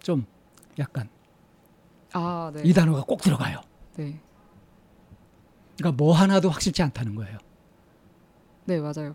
좀 0.00 0.24
약간 0.78 1.08
아, 2.18 2.50
네, 2.52 2.62
이 2.64 2.72
단어가 2.72 3.04
꼭 3.04 3.22
들어가요. 3.22 3.60
네, 3.96 4.20
그러니까 5.76 6.02
뭐 6.02 6.12
하나도 6.12 6.50
확실치 6.50 6.82
않다는 6.82 7.14
거예요. 7.14 7.38
네 8.64 8.80
맞아요. 8.80 9.14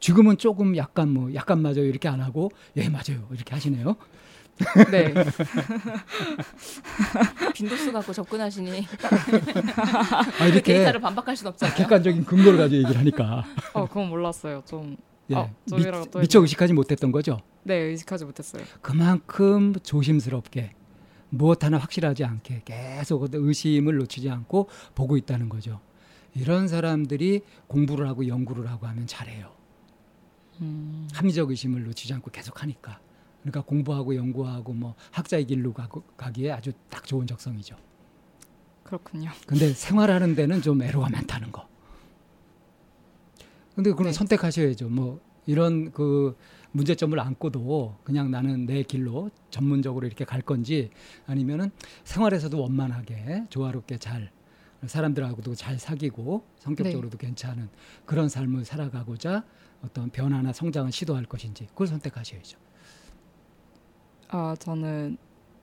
지금은 0.00 0.36
조금 0.36 0.76
약간 0.76 1.10
뭐 1.10 1.32
약간 1.34 1.62
맞아요 1.62 1.84
이렇게 1.84 2.08
안 2.08 2.20
하고 2.20 2.50
예 2.76 2.88
맞아요 2.88 3.26
이렇게 3.30 3.54
하시네요. 3.54 3.96
네, 4.90 5.12
빈도수 7.54 7.92
갖고 7.92 8.12
접근하시니 8.12 8.86
아그 10.38 10.44
이렇게 10.48 10.74
데이터를 10.74 11.00
반박할 11.00 11.36
순 11.36 11.48
없잖아요. 11.48 11.76
객관적인 11.76 12.24
근거를 12.24 12.58
가지고 12.58 12.82
얘기를 12.82 12.98
하니까 12.98 13.44
어 13.72 13.86
그건 13.86 14.08
몰랐어요. 14.08 14.62
좀 14.66 14.96
예, 15.30 15.50
또 15.68 15.76
미, 15.76 15.84
미처 16.20 16.40
의식하지 16.40 16.72
못했던 16.72 17.12
거죠. 17.12 17.38
네, 17.62 17.74
의식하지 17.74 18.24
못했어요. 18.24 18.62
그만큼 18.82 19.74
조심스럽게 19.82 20.74
무엇 21.30 21.64
하나 21.64 21.78
확실하지 21.78 22.24
않게 22.24 22.62
계속 22.64 23.26
의심을 23.32 23.96
놓치지 23.96 24.30
않고 24.30 24.68
보고 24.94 25.16
있다는 25.16 25.48
거죠. 25.48 25.80
이런 26.34 26.68
사람들이 26.68 27.42
공부를 27.66 28.08
하고 28.08 28.26
연구를 28.26 28.68
하고 28.68 28.86
하면 28.86 29.06
잘해요. 29.06 29.52
음, 30.60 31.08
합리적 31.12 31.50
의심을 31.50 31.84
놓치지 31.84 32.12
않고 32.14 32.30
계속 32.30 32.62
하니까. 32.62 33.00
그러니까 33.42 33.62
공부하고 33.62 34.14
연구하고 34.16 34.72
뭐 34.72 34.94
학자의 35.10 35.44
길로 35.44 35.72
가고, 35.72 36.02
가기에 36.16 36.52
아주 36.52 36.72
딱 36.88 37.04
좋은 37.04 37.26
적성이죠. 37.26 37.76
그렇군요. 38.82 39.30
근데 39.46 39.72
생활하는 39.72 40.34
데는 40.34 40.62
좀 40.62 40.82
애로가 40.82 41.08
많다는 41.10 41.50
거. 41.52 41.68
근데 43.74 43.90
그건 43.90 44.06
네. 44.06 44.12
선택하셔야죠. 44.12 44.88
뭐 44.88 45.20
이런 45.46 45.90
그 45.92 46.36
문제점을 46.72 47.18
안고도 47.18 47.96
그냥 48.04 48.30
나는 48.30 48.66
내 48.66 48.82
길로 48.82 49.30
전문적으로 49.50 50.06
이렇게 50.06 50.24
갈 50.24 50.42
건지 50.42 50.90
아니면은 51.26 51.70
생활에서도 52.04 52.60
원만하게 52.60 53.44
조화롭게 53.50 53.98
잘 53.98 54.30
사람들하고도 54.84 55.54
잘 55.54 55.78
사귀고 55.78 56.44
성격적으로도 56.58 57.16
괜찮은 57.16 57.68
그런 58.04 58.28
삶을 58.28 58.64
살아가고자 58.64 59.44
어떤 59.82 60.10
변화나 60.10 60.52
성장을 60.52 60.90
시도할 60.90 61.24
것인지 61.24 61.66
그걸 61.68 61.86
선택하셔야죠. 61.86 62.58
아 64.28 64.56
저는 64.58 65.16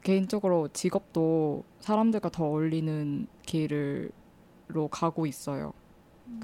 개인적으로 0.04 0.70
직업도 0.70 1.64
사람들과 1.80 2.30
더 2.30 2.46
어울리는 2.46 3.28
길을로 3.46 4.88
가고 4.90 5.26
있어요. 5.26 5.74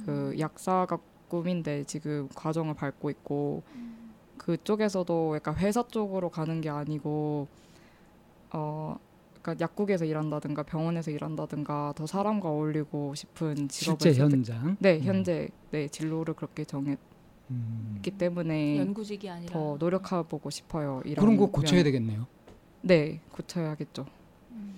그 0.05 0.35
약사가 0.37 0.99
꿈인데 1.29 1.83
지금 1.85 2.27
과정을 2.35 2.73
밟고 2.75 3.09
있고 3.11 3.63
그쪽에서도 4.37 5.35
약간 5.35 5.55
회사 5.57 5.83
쪽으로 5.87 6.29
가는 6.29 6.61
게 6.61 6.69
아니고 6.69 7.47
어 8.53 8.97
약간 9.37 9.59
약국에서 9.59 10.05
일한다든가 10.05 10.63
병원에서 10.63 11.11
일한다든가 11.11 11.93
더 11.95 12.05
사람과 12.07 12.49
어울리고 12.49 13.13
싶은 13.15 13.67
직업을 13.67 13.97
실제 13.99 14.13
선택- 14.13 14.35
현장. 14.37 14.77
네 14.79 14.97
음. 14.97 15.01
현재 15.03 15.49
네 15.71 15.87
진로를 15.87 16.33
그렇게 16.33 16.63
정했기 16.65 16.97
음. 17.51 18.01
때문에 18.17 18.77
연구직이 18.79 19.29
아니라 19.29 19.51
더 19.53 19.75
노력해 19.79 20.23
보고 20.27 20.49
싶어요. 20.49 21.01
이런 21.05 21.23
그런 21.25 21.37
거 21.37 21.47
고쳐야. 21.51 21.83
되겠네요. 21.83 22.25
네 22.81 23.19
고쳐야겠죠. 23.31 24.05
음. 24.51 24.75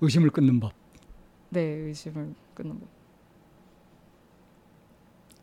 의심을 0.00 0.30
끊는 0.30 0.60
법. 0.60 0.72
네 1.50 1.60
의심을 1.60 2.34
끊는 2.54 2.78
거. 2.80 2.86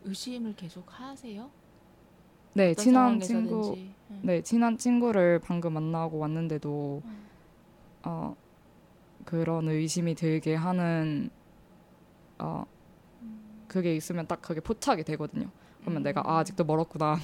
의심을 0.08 0.54
계속 0.56 0.86
하세요? 0.88 1.50
네 2.54 2.74
친한. 2.74 3.20
친구 3.20 3.74
음. 3.74 4.20
네 4.22 4.40
친한 4.40 4.78
친구를 4.78 5.38
방금 5.38 5.74
만나고 5.74 6.18
왔는데도 6.18 7.02
음. 7.04 7.26
어 8.04 8.34
그런 9.26 9.68
의심이 9.68 10.14
들게 10.14 10.54
하는 10.54 11.28
어 12.38 12.64
그게 13.68 13.94
있으면 13.94 14.26
딱 14.26 14.40
그게 14.40 14.60
포착이 14.60 15.04
되거든요. 15.04 15.50
그러면 15.82 16.02
내가 16.02 16.22
아, 16.24 16.38
아직도 16.38 16.64
멀었구나 16.64 17.18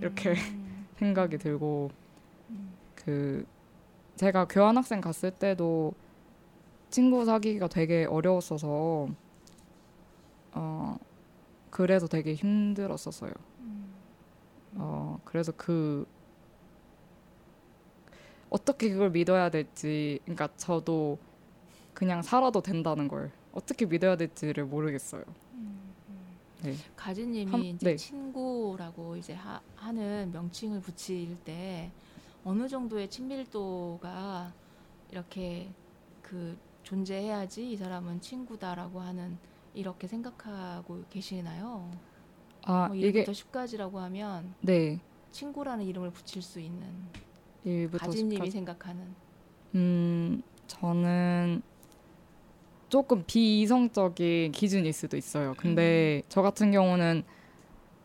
이렇게 0.00 0.30
음. 0.30 0.86
생각이 0.96 1.38
들고 1.38 1.90
음. 2.50 2.72
그 2.96 3.46
제가 4.16 4.46
교환학생 4.46 5.00
갔을 5.00 5.30
때도 5.30 5.94
친구 6.90 7.24
사귀기가 7.24 7.68
되게 7.68 8.04
어려웠어서 8.04 9.08
어 10.52 10.98
그래서 11.76 12.06
되게 12.06 12.32
힘들었었어요. 12.32 13.32
음. 13.60 13.92
어 14.76 15.20
그래서 15.26 15.52
그 15.54 16.06
어떻게 18.48 18.88
그걸 18.88 19.10
믿어야 19.10 19.50
될지 19.50 20.18
그러니까 20.24 20.48
저도 20.56 21.18
그냥 21.92 22.22
살아도 22.22 22.62
된다는 22.62 23.08
걸 23.08 23.30
어떻게 23.52 23.84
믿어야 23.84 24.16
될지를 24.16 24.64
모르겠어요. 24.64 25.22
네. 26.62 26.74
가지님이 26.96 27.50
한- 27.50 27.60
이제 27.60 27.90
네. 27.90 27.96
친구라고 27.96 29.14
이제 29.16 29.34
하, 29.34 29.60
하는 29.76 30.30
명칭을 30.32 30.80
붙일 30.80 31.36
때 31.44 31.90
어느 32.42 32.66
정도의 32.66 33.10
친밀도가 33.10 34.50
이렇게 35.10 35.68
그 36.22 36.56
존재해야지 36.84 37.70
이 37.72 37.76
사람은 37.76 38.22
친구다라고 38.22 38.98
하는 38.98 39.36
이렇게 39.76 40.06
생각하고 40.06 41.04
계시나요? 41.10 41.90
아뭐 42.64 42.96
이게 42.96 43.24
1부터 43.24 43.30
10까지라고 43.30 43.96
하면 43.96 44.54
네 44.60 44.98
친구라는 45.30 45.84
이름을 45.84 46.10
붙일 46.10 46.42
수 46.42 46.58
있는 46.58 46.86
1부터 47.64 47.98
가지님이 47.98 48.38
10까지 48.38 48.50
생각하는 48.50 49.14
음 49.74 50.42
저는 50.66 51.62
조금 52.88 53.24
비이성적인 53.26 54.52
기준일 54.52 54.92
수도 54.92 55.16
있어요. 55.16 55.54
근데 55.56 56.22
저 56.28 56.40
같은 56.40 56.70
경우는 56.70 57.24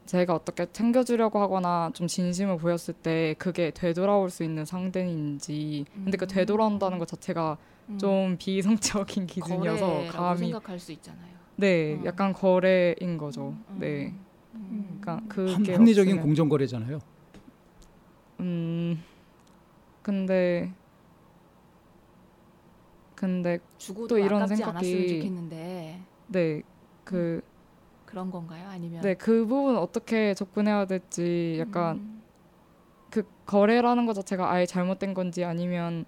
제가 0.08 0.34
어떻게 0.36 0.70
챙겨주려고 0.72 1.40
하거나 1.40 1.92
좀 1.94 2.08
진심을 2.08 2.58
보였을 2.58 2.94
때 2.94 3.36
그게 3.38 3.72
되돌아올 3.72 4.30
수 4.30 4.44
있는 4.44 4.66
상대인지 4.66 5.86
근데 5.94 6.18
그 6.18 6.26
음. 6.26 6.28
되돌아온다는 6.28 6.98
것 7.00 7.08
자체가 7.08 7.58
음, 7.90 7.98
좀 7.98 8.36
비이성적인 8.38 9.28
기준이어서 9.28 10.08
감히 10.12 10.40
생각할 10.40 10.80
수 10.80 10.92
있잖아요. 10.92 11.41
네 11.62 12.00
어. 12.02 12.06
약간 12.06 12.34
거래인 12.34 13.18
거죠. 13.20 13.56
음, 13.70 13.78
네 13.80 14.14
음. 14.56 14.98
그러니까 15.00 15.14
합- 15.14 15.30
그게 15.30 15.76
합리적인 15.76 16.18
없으면- 16.18 16.22
공정 16.24 16.50
거래잖아요. 16.50 17.00
음 18.40 19.00
근데 20.02 20.72
근데 23.16 23.60
주고도 23.78 24.08
또 24.08 24.18
이런 24.18 24.48
생각이- 24.48 25.22
네그 26.30 27.44
그런 28.08 28.32
건가요? 28.32 28.68
아니면 28.68 29.02
네, 29.04 29.14
그 29.14 29.46
부분 29.46 29.78
어떻게 29.78 30.34
접근해야 30.34 30.86
될지 30.86 31.58
약간 31.60 31.98
음, 31.98 32.22
그 33.12 33.24
거래라는 33.46 34.08
것 34.08 34.14
자체가 34.14 34.52
아예 34.52 34.66
잘못된 34.66 35.14
건지 35.14 35.44
아니면 35.44 36.06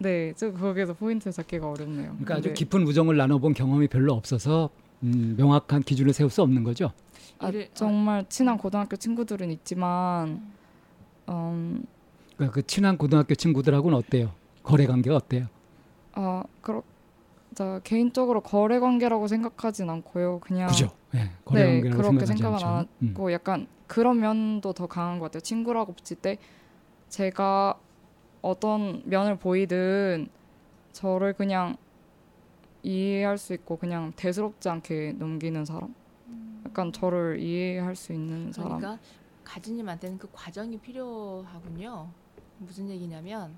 네, 0.00 0.32
저 0.34 0.50
거기서 0.50 0.94
포인트 0.94 1.30
잡기가 1.30 1.70
어렵네요. 1.70 2.12
그러니까 2.12 2.34
아주 2.36 2.42
근데 2.44 2.54
깊은 2.54 2.86
우정을 2.86 3.18
나눠본 3.18 3.52
경험이 3.52 3.86
별로 3.86 4.14
없어서 4.14 4.70
음, 5.02 5.34
명확한 5.36 5.82
기준을 5.82 6.14
세울 6.14 6.30
수 6.30 6.40
없는 6.42 6.64
거죠. 6.64 6.92
아, 7.38 7.50
이를- 7.50 7.68
정말 7.74 8.24
친한 8.30 8.56
고등학교 8.56 8.96
친구들은 8.96 9.50
있지만 9.50 10.40
음, 11.28 11.84
그러니까 12.34 12.54
그 12.54 12.66
친한 12.66 12.96
고등학교 12.96 13.34
친구들하고는 13.34 13.96
어때요? 13.98 14.32
거래 14.62 14.86
관계가 14.86 15.16
어때요? 15.16 15.46
아, 16.12 16.44
그렇 16.62 16.82
자 17.54 17.80
개인적으로 17.84 18.40
거래 18.40 18.78
관계라고 18.78 19.26
생각하진 19.28 19.90
않고요. 19.90 20.38
그냥 20.40 20.68
그죠? 20.68 20.90
예, 21.14 21.30
거래 21.44 21.62
네, 21.64 21.72
관계라고 21.72 22.02
그렇게 22.02 22.26
생각은. 22.26 22.58
안 22.66 22.88
음. 23.02 23.12
고 23.12 23.32
약간 23.32 23.66
그런 23.86 24.18
면도 24.20 24.72
더 24.72 24.86
강한 24.86 25.18
것 25.18 25.26
같아요. 25.26 25.40
친구라고 25.40 25.92
붙일 25.92 26.16
때 26.18 26.38
제가 27.10 27.78
어떤 28.42 29.02
면을 29.04 29.36
보이든 29.36 30.28
저를 30.92 31.32
그냥 31.34 31.76
이해할 32.82 33.38
수 33.38 33.52
있고 33.54 33.76
그냥 33.76 34.12
대수롭지 34.16 34.68
않게 34.68 35.14
넘기는 35.18 35.64
사람. 35.64 35.94
약간 36.64 36.92
저를 36.92 37.40
이해할 37.40 37.96
수 37.96 38.12
있는 38.12 38.52
사람. 38.52 38.78
그러니까 38.78 39.02
가지님한테는 39.44 40.18
그 40.18 40.28
과정이 40.32 40.78
필요하군요. 40.78 42.08
무슨 42.58 42.88
얘기냐면 42.88 43.54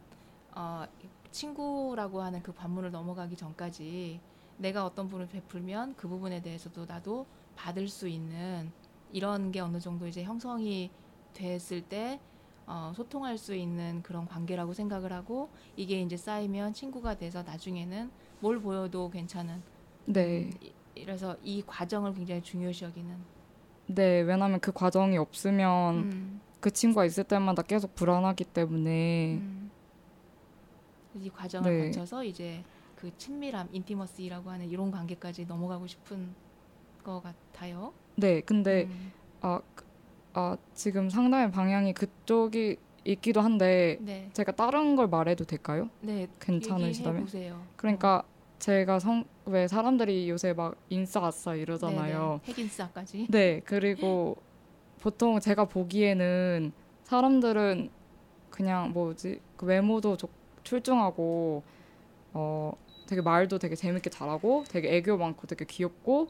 어, 0.55 0.85
친구라고 1.31 2.23
하는 2.23 2.43
그 2.43 2.55
관문을 2.55 2.91
넘어가기 2.91 3.37
전까지 3.37 4.21
내가 4.59 4.85
어떤 4.87 5.09
분을 5.09 5.27
베풀면 5.29 5.97
그 5.97 6.09
부분에 6.09 6.41
대해서도 6.43 6.87
나도 6.87 7.27
받을 7.57 7.89
수 7.89 8.09
있는 8.09 8.71
이런 9.13 9.51
게 9.53 9.61
어느 9.61 9.79
정도 9.79 10.07
이제 10.07 10.23
형성이 10.23 10.91
됐을 11.35 11.83
때 11.83 12.21
어, 12.67 12.93
소통할 12.95 13.37
수 13.39 13.55
있는 13.55 14.03
그런 14.03 14.27
관계라고 14.27 14.73
생각을 14.73 15.13
하고 15.13 15.49
이게 15.77 16.01
이제 16.01 16.17
쌓이면 16.17 16.75
친구가 16.75 17.17
돼서 17.17 17.43
나중에는 17.43 18.11
뭘 18.41 18.61
보여도 18.61 19.11
괜찮은 19.11 19.63
네, 20.07 20.51
이- 20.61 20.73
이래서 20.95 21.37
이 21.43 21.63
과정을 21.67 22.15
굉장히 22.15 22.43
중요시 22.43 22.85
여기는 22.85 23.17
네. 23.87 24.21
왜냐하면 24.21 24.61
그 24.61 24.73
과정이 24.73 25.17
없으면 25.19 25.95
음. 25.97 26.41
그 26.61 26.71
친구가 26.71 27.05
있을 27.05 27.25
때마다 27.25 27.63
계속 27.63 27.95
불안하기 27.95 28.45
때문에 28.45 29.35
음. 29.39 29.71
이 31.15 31.29
과정을 31.29 31.79
네. 31.79 31.85
거쳐서 31.87 32.25
이제 32.25 32.63
그 32.97 33.11
친밀함, 33.19 33.69
인티머시라고 33.73 34.49
하는 34.51 34.69
이런 34.69 34.91
관계까지 34.91 35.45
넘어가고 35.47 35.87
싶은 35.87 36.35
것 37.03 37.21
같아요. 37.21 37.93
네. 38.17 38.41
근데 38.43 38.85
음. 38.85 39.13
아, 39.41 39.61
그- 39.75 39.85
아 40.35 40.57
지금 40.75 41.11
상당히 41.11 41.51
방향이 41.51 41.93
그쪽이 41.93 42.77
있기도 43.05 43.41
한데 43.41 43.99
네, 44.01 44.31
제가 44.33 44.53
다른 44.53 44.97
걸 44.97 45.09
말해도 45.09 45.45
될까요? 45.45 45.91
네, 46.01 46.29
괜찮으시다면? 46.41 47.23
보세요. 47.23 47.63
그러니까 47.77 48.23
제가 48.59 48.99
성 48.99 49.25
왜 49.45 49.67
사람들이 49.67 50.31
요새 50.31 50.53
막 50.53 50.77
인싸 50.89 51.21
아싸 51.27 51.57
이러잖아요. 51.57 52.41
핵인싸까지. 52.45 53.27
네, 53.31 53.61
그리고 53.65 54.37
보통 55.01 55.41
제가 55.41 55.65
보기에는 55.65 56.71
사람들은 57.03 57.91
그냥 58.51 58.93
뭐지 58.93 59.41
그 59.57 59.67
외모도 59.67 60.17
좋- 60.17 60.31
출중하고 60.63 61.65
어 62.35 62.73
되게 63.09 63.21
말도 63.21 63.59
되게 63.59 63.75
재밌게 63.75 64.11
잘하고 64.11 64.63
되게 64.69 64.97
애교 64.97 65.17
많고 65.17 65.49
되게 65.49 65.65
귀엽고 65.65 66.29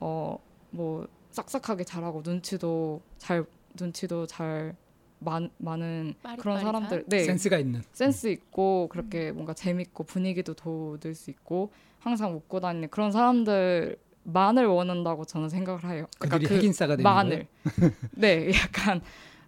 어뭐 0.00 1.06
싹싹하게 1.34 1.82
잘하고 1.84 2.22
눈치도 2.24 3.02
잘 3.18 3.44
눈치도 3.78 4.26
잘 4.26 4.76
많, 5.18 5.50
많은 5.58 6.14
그런? 6.38 6.60
사람들 6.60 7.04
네 7.08 7.24
센스가 7.24 7.58
있는. 7.58 7.82
센스 7.92 8.28
있고 8.28 8.88
그렇게 8.88 9.32
뭔가 9.32 9.52
재밌고 9.52 10.04
분위기도 10.04 10.54
돋을 10.54 11.14
수 11.14 11.30
있고 11.30 11.72
항상 11.98 12.34
웃고 12.36 12.60
다니는 12.60 12.88
그런 12.90 13.10
사람들 13.10 13.96
만을 14.22 14.66
원한다고 14.66 15.24
저는 15.24 15.48
생각을 15.48 15.84
해요. 15.90 16.06
그들이 16.20 16.46
그 16.46 16.54
핵인싸가 16.54 16.96
되는 16.96 17.02
만을 17.02 17.46
네 18.12 18.52
약간 18.54 19.00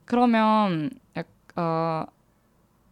그러면 0.04 0.90
약, 1.16 1.26
어, 1.54 2.04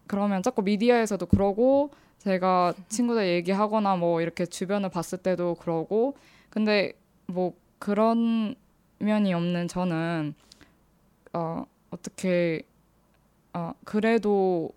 그러면 0.06 0.42
자꾸 0.42 0.62
미디어에서도 0.62 1.26
그러고 1.26 1.90
제가 2.18 2.74
친구들 2.88 3.26
얘기하거나 3.26 3.96
뭐 3.96 4.20
이렇게 4.20 4.46
주변을 4.46 4.88
봤을 4.90 5.18
때도 5.18 5.56
그러고 5.56 6.16
근데 6.48 6.92
뭐 7.26 7.54
그런 7.78 8.54
면이 9.04 9.32
없는 9.34 9.68
저는 9.68 10.34
어 11.32 11.64
어떻게 11.90 12.62
어 13.52 13.72
그래도 13.84 14.70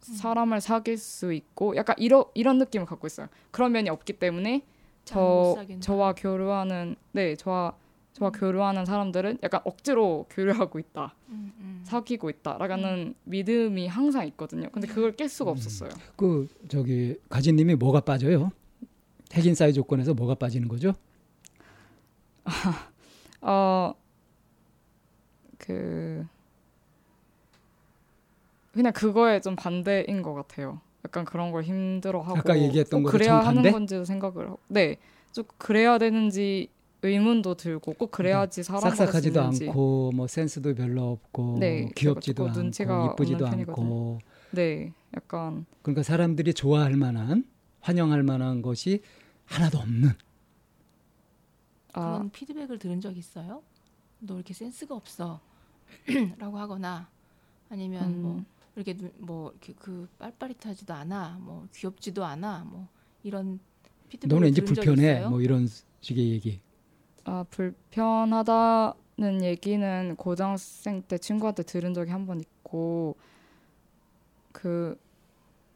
사람을 0.00 0.60
사귈 0.60 0.98
수 0.98 1.32
있고 1.32 1.76
약간 1.76 1.96
이런 1.98 2.24
이런 2.34 2.58
느낌을 2.58 2.86
갖고 2.86 3.06
있어요. 3.06 3.28
그런 3.50 3.72
면이 3.72 3.88
없기 3.90 4.14
때문에 4.14 4.62
저. 5.04 5.56
저와 5.80 6.14
교류하는 6.14 6.96
네 7.12 7.36
저와 7.36 7.76
저와 8.12 8.30
음. 8.30 8.32
교류하는 8.32 8.84
사람들은 8.84 9.38
약간 9.42 9.60
억지로 9.64 10.26
교류하고 10.30 10.78
있다, 10.78 11.14
음, 11.28 11.52
음. 11.58 11.80
사귀고 11.84 12.28
있다라는 12.30 13.14
믿음이 13.24 13.86
항상 13.86 14.26
있거든요. 14.28 14.68
근데 14.70 14.86
그걸 14.86 15.12
깰 15.12 15.28
수가 15.28 15.50
음. 15.50 15.52
없었어요. 15.52 15.90
그 16.16 16.48
저기 16.68 17.16
가진님이 17.30 17.76
뭐가 17.76 18.00
빠져요? 18.00 18.52
핵인싸의 19.32 19.72
조건에서 19.72 20.12
뭐가 20.12 20.34
빠지는 20.34 20.68
거죠? 20.68 20.92
어, 23.42 23.94
그 25.58 26.26
그냥 28.72 28.92
그거에 28.92 29.40
좀 29.40 29.54
반대인 29.54 30.22
것 30.22 30.34
같아요. 30.34 30.80
약간 31.04 31.24
그런 31.24 31.50
걸 31.50 31.64
힘들어하고 31.64 32.38
아까 32.38 32.58
얘기했던 32.58 33.02
꼭 33.02 33.10
거로 33.10 33.18
그래야? 33.18 33.38
하는 33.38 33.70
건지도 33.70 34.04
생각을 34.04 34.46
하고. 34.46 34.58
네, 34.68 34.96
좀 35.32 35.44
그래야 35.58 35.98
되는지 35.98 36.68
의문도 37.02 37.56
들고 37.56 37.94
꼭 37.94 38.12
그래야지 38.12 38.62
사람 38.62 38.94
싹싹하지도. 38.94 39.40
않고 39.40 40.12
뭐 40.14 40.26
센스도 40.28 40.74
별로 40.74 41.10
없고 41.10 41.56
네, 41.58 41.88
귀엽지도 41.96 42.44
제가 42.44 42.52
조금 42.52 42.62
눈치가 42.62 43.02
않고 43.02 43.12
이쁘지도 43.24 43.46
않고. 43.46 44.18
네, 44.52 44.92
약간 45.16 45.66
그러니까 45.82 46.02
사람들이 46.04 46.54
좋아할 46.54 46.96
만한 46.96 47.44
환영할 47.80 48.22
만한 48.22 48.62
것이 48.62 49.02
하나도 49.46 49.78
없는. 49.78 50.10
아 50.10 50.31
그런 51.92 52.30
피드백을 52.30 52.78
들은 52.78 53.00
적 53.00 53.16
있어요? 53.16 53.62
너 54.20 54.34
이렇게 54.36 54.54
센스가 54.54 54.94
없어. 54.94 55.40
라고 56.38 56.58
하거나 56.58 57.08
아니면 57.68 58.12
음, 58.14 58.22
뭐 58.22 58.44
이렇게 58.76 58.96
눈- 58.96 59.12
뭐 59.18 59.50
이렇게 59.50 59.74
그 59.74 60.08
빨빠릿하지도 60.18 60.94
않아. 60.94 61.38
뭐 61.40 61.66
귀엽지도 61.74 62.24
않아. 62.24 62.64
뭐 62.64 62.88
이런 63.22 63.60
피드백을 64.08 64.36
너는 64.36 64.54
적 64.74 64.84
불편해? 64.84 65.26
뭐 65.26 65.40
이런 65.40 65.68
식의 66.00 66.30
얘기 66.30 66.60
아 67.24 67.44
불편하다 67.50 68.94
얘기는 69.42 70.16
고등학생 70.16 71.02
때 71.02 71.18
친구한테 71.18 71.62
들은 71.62 71.94
적이 71.94 72.10
한 72.10 72.26
번 72.26 72.40
있고 72.40 73.16
그 74.52 74.98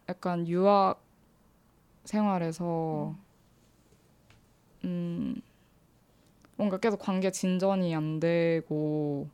약간 0.08 0.46
유학 0.48 1.02
생활에서 2.04 3.14
음 4.84 5.40
뭔가 6.56 6.78
계속 6.78 6.98
관계 6.98 7.30
진전이 7.30 7.94
안 7.94 8.18
되고 8.18 9.28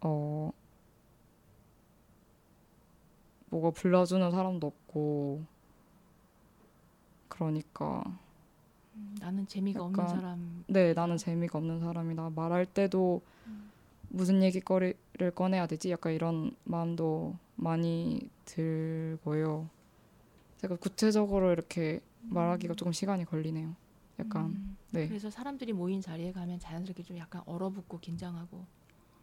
어 0.00 0.50
뭐가 3.50 3.70
불러주는 3.70 4.30
사람도 4.30 4.66
없고 4.66 5.44
그러니까. 7.28 8.02
음, 8.94 9.16
나는 9.20 9.46
재미가 9.46 9.82
없는 9.84 9.98
약간 10.04 10.16
사람. 10.20 10.64
네 10.68 10.92
나는 10.92 11.16
재미가 11.16 11.58
없는 11.58 11.80
사람이다. 11.80 12.30
말할 12.34 12.66
때도 12.66 13.22
무슨 14.08 14.42
얘기거리를 14.42 15.30
꺼내야 15.34 15.66
되지? 15.66 15.90
약간 15.90 16.12
이런 16.12 16.54
마음도 16.64 17.34
많이 17.56 18.28
들고요. 18.44 19.68
제가 20.58 20.76
구체적으로 20.76 21.52
이렇게 21.52 22.00
말하기가 22.22 22.74
조금 22.74 22.92
시간이 22.92 23.24
걸리네요 23.24 23.74
약간 24.24 24.46
음, 24.46 24.76
네 24.90 25.08
그래서 25.08 25.30
사람들이 25.30 25.72
모인 25.72 26.00
자리에 26.00 26.32
가면 26.32 26.58
자연스럽게 26.58 27.02
좀 27.02 27.18
약간 27.18 27.42
얼어붙고 27.46 28.00
긴장하고. 28.00 28.64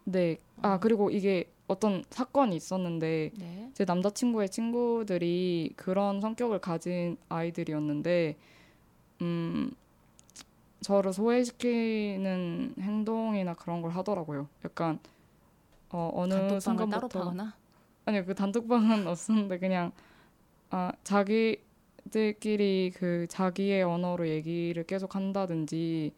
네. 0.05 0.37
아 0.61 0.75
어. 0.75 0.79
그리고 0.79 1.09
이게 1.09 1.51
어떤 1.67 2.03
사건이 2.09 2.55
있었는데 2.55 3.31
네. 3.37 3.71
제 3.73 3.85
남자친구의 3.85 4.49
친구들이 4.49 5.73
그런 5.75 6.19
성격을 6.19 6.59
가진 6.59 7.17
아이들이었는데 7.29 8.37
음 9.21 9.71
저를 10.81 11.13
소외시키는 11.13 12.75
행동이나 12.79 13.53
그런 13.53 13.81
걸 13.81 13.91
하더라고요. 13.91 14.47
약간 14.65 14.99
어 15.91 16.09
어느 16.13 16.59
순간부터. 16.59 17.35
아니요 18.05 18.25
그 18.25 18.33
단톡방은 18.33 19.05
없었는데 19.07 19.59
그냥 19.59 19.91
아 20.71 20.91
자기 21.03 21.61
들끼리 22.09 22.91
그 22.95 23.25
자기의 23.29 23.83
언어로 23.83 24.27
얘기를 24.27 24.83
계속 24.83 25.15
한다든지 25.15 26.13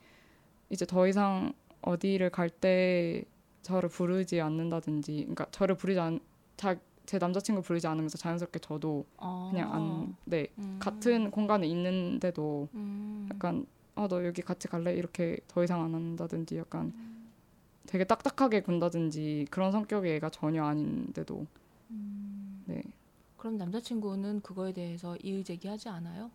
이제 0.69 0.85
더 0.85 1.07
이상 1.07 1.53
어디를 1.81 2.29
갈 2.29 2.49
때 2.49 3.23
저를 3.61 3.89
부르지 3.89 4.41
않는다든지 4.41 5.17
그러니까 5.21 5.45
저를 5.51 5.75
부르지 5.75 5.99
않 5.99 6.19
자 6.57 6.75
제 7.07 7.17
남자친구 7.17 7.63
부르지 7.63 7.87
않으면서 7.87 8.17
자연스럽게 8.17 8.59
저도 8.59 9.05
어. 9.17 9.49
그냥 9.51 9.73
안 9.73 10.15
네 10.25 10.47
음. 10.59 10.77
같은 10.79 11.29
공간에 11.31 11.67
있는데도 11.67 12.69
음. 12.75 13.27
약간 13.33 13.65
아너 13.95 14.23
여기 14.25 14.41
같이 14.43 14.67
갈래 14.67 14.93
이렇게 14.93 15.39
더 15.47 15.63
이상 15.63 15.83
안 15.83 15.93
한다든지 15.95 16.57
약간 16.57 16.93
되게 17.87 18.03
딱딱하게 18.05 18.61
군다든지 18.61 19.47
그런 19.49 19.71
성격의 19.71 20.15
애가 20.17 20.29
전혀 20.29 20.63
아닌데도 20.63 21.45
음. 21.89 22.63
네 22.67 22.83
그럼 23.41 23.57
남자친구는 23.57 24.41
그거에 24.41 24.71
대해서 24.71 25.17
이의 25.23 25.43
제기하지 25.43 25.89
않아요? 25.89 26.29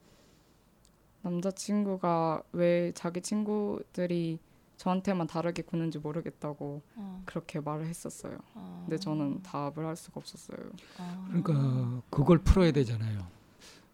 남자친구가 1.23 2.43
왜 2.51 2.91
자기 2.97 3.21
친구들이 3.21 4.41
저한테만 4.77 5.29
다르게 5.29 5.63
구는지 5.63 6.01
모르겠다고 6.01 6.83
어. 6.97 7.23
그렇게 7.25 7.61
말을 7.61 7.87
했었어요. 7.87 8.37
어. 8.55 8.83
근데 8.85 8.99
저는 8.99 9.41
답을 9.45 9.87
할 9.87 9.95
수가 9.95 10.19
없었어요. 10.19 10.59
어. 10.99 11.25
그러니까 11.29 12.03
그걸 12.11 12.39
풀어야 12.39 12.73
되잖아요. 12.73 13.25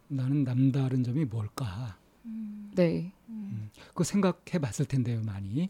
나는 0.09 0.45
남다른 0.45 1.05
점이 1.05 1.27
뭘까? 1.27 1.99
음. 2.25 2.73
네. 2.75 3.13
음. 3.29 3.71
그 3.93 4.05
생각해 4.05 4.59
봤을 4.59 4.87
텐데요, 4.87 5.21
많이. 5.21 5.69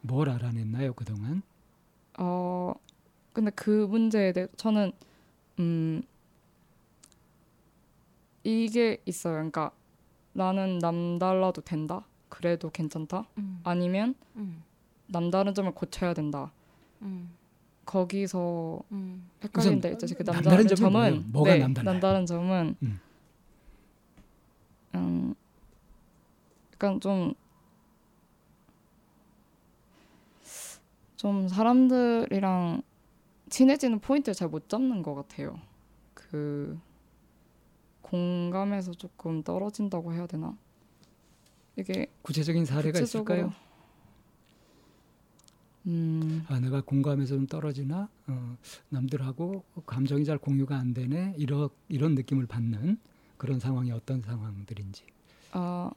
뭘 0.00 0.30
알아냈나요, 0.30 0.94
그동안? 0.94 1.42
어 2.18 2.72
근데 3.34 3.50
그 3.50 3.86
문제에 3.86 4.32
대해 4.32 4.46
저는 4.56 4.92
음 5.58 6.02
이게 8.46 9.02
있어요. 9.06 9.34
그러니까 9.34 9.70
나는 10.32 10.78
남달라도 10.78 11.62
된다. 11.62 12.04
그래도 12.28 12.70
괜찮다. 12.70 13.26
음. 13.38 13.60
아니면 13.64 14.14
음. 14.36 14.62
남다른 15.06 15.54
점을 15.54 15.70
고쳐야 15.72 16.14
된다. 16.14 16.52
음. 17.02 17.30
거기서 17.84 18.80
음. 18.92 19.28
헷갈린데 19.44 19.92
이제 19.92 20.14
그 20.14 20.24
남다른 20.24 20.42
남다른 20.42 20.66
점이 20.66 20.80
점은? 20.80 21.24
뭐가 21.32 21.52
네, 21.52 21.58
남달라요? 21.60 21.92
남다른 21.92 22.26
점은 22.26 22.76
음. 22.82 23.00
음 24.94 25.34
약간 26.72 27.00
좀 27.00 27.34
좀 31.16 31.48
사람들이랑 31.48 32.82
친해지는 33.48 33.98
포인트를 34.00 34.34
잘 34.34 34.48
못 34.48 34.68
잡는 34.68 35.02
것 35.02 35.14
같아요. 35.14 35.58
그 36.14 36.78
공감에서 38.06 38.92
조금 38.92 39.42
떨어진다고 39.42 40.12
해야 40.12 40.28
되나? 40.28 40.56
이게 41.74 42.06
구체적인 42.22 42.64
사례가 42.64 43.00
있을까요? 43.00 43.52
음 45.86 46.44
아, 46.48 46.60
내가 46.60 46.82
공감에서 46.82 47.34
좀 47.34 47.46
떨어지나? 47.46 48.08
어, 48.28 48.56
남들하고 48.90 49.64
감정이 49.86 50.24
잘 50.24 50.38
공유가 50.38 50.76
안 50.76 50.94
되네? 50.94 51.34
이런, 51.36 51.68
이런 51.88 52.14
느낌을 52.14 52.46
받는 52.46 52.98
그런 53.38 53.58
상황이 53.58 53.90
어떤 53.90 54.22
상황들인지. 54.22 55.02
아 55.52 55.90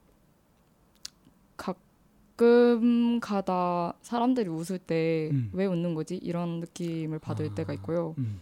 가끔 1.57 3.19
가다 3.19 3.93
사람들이 4.01 4.49
웃을 4.49 4.79
때왜 4.79 5.29
음. 5.29 5.51
웃는 5.53 5.93
거지 5.93 6.15
이런 6.17 6.59
느낌을 6.59 7.19
받을 7.19 7.49
아. 7.51 7.55
때가 7.55 7.73
있고요. 7.73 8.15
음. 8.17 8.41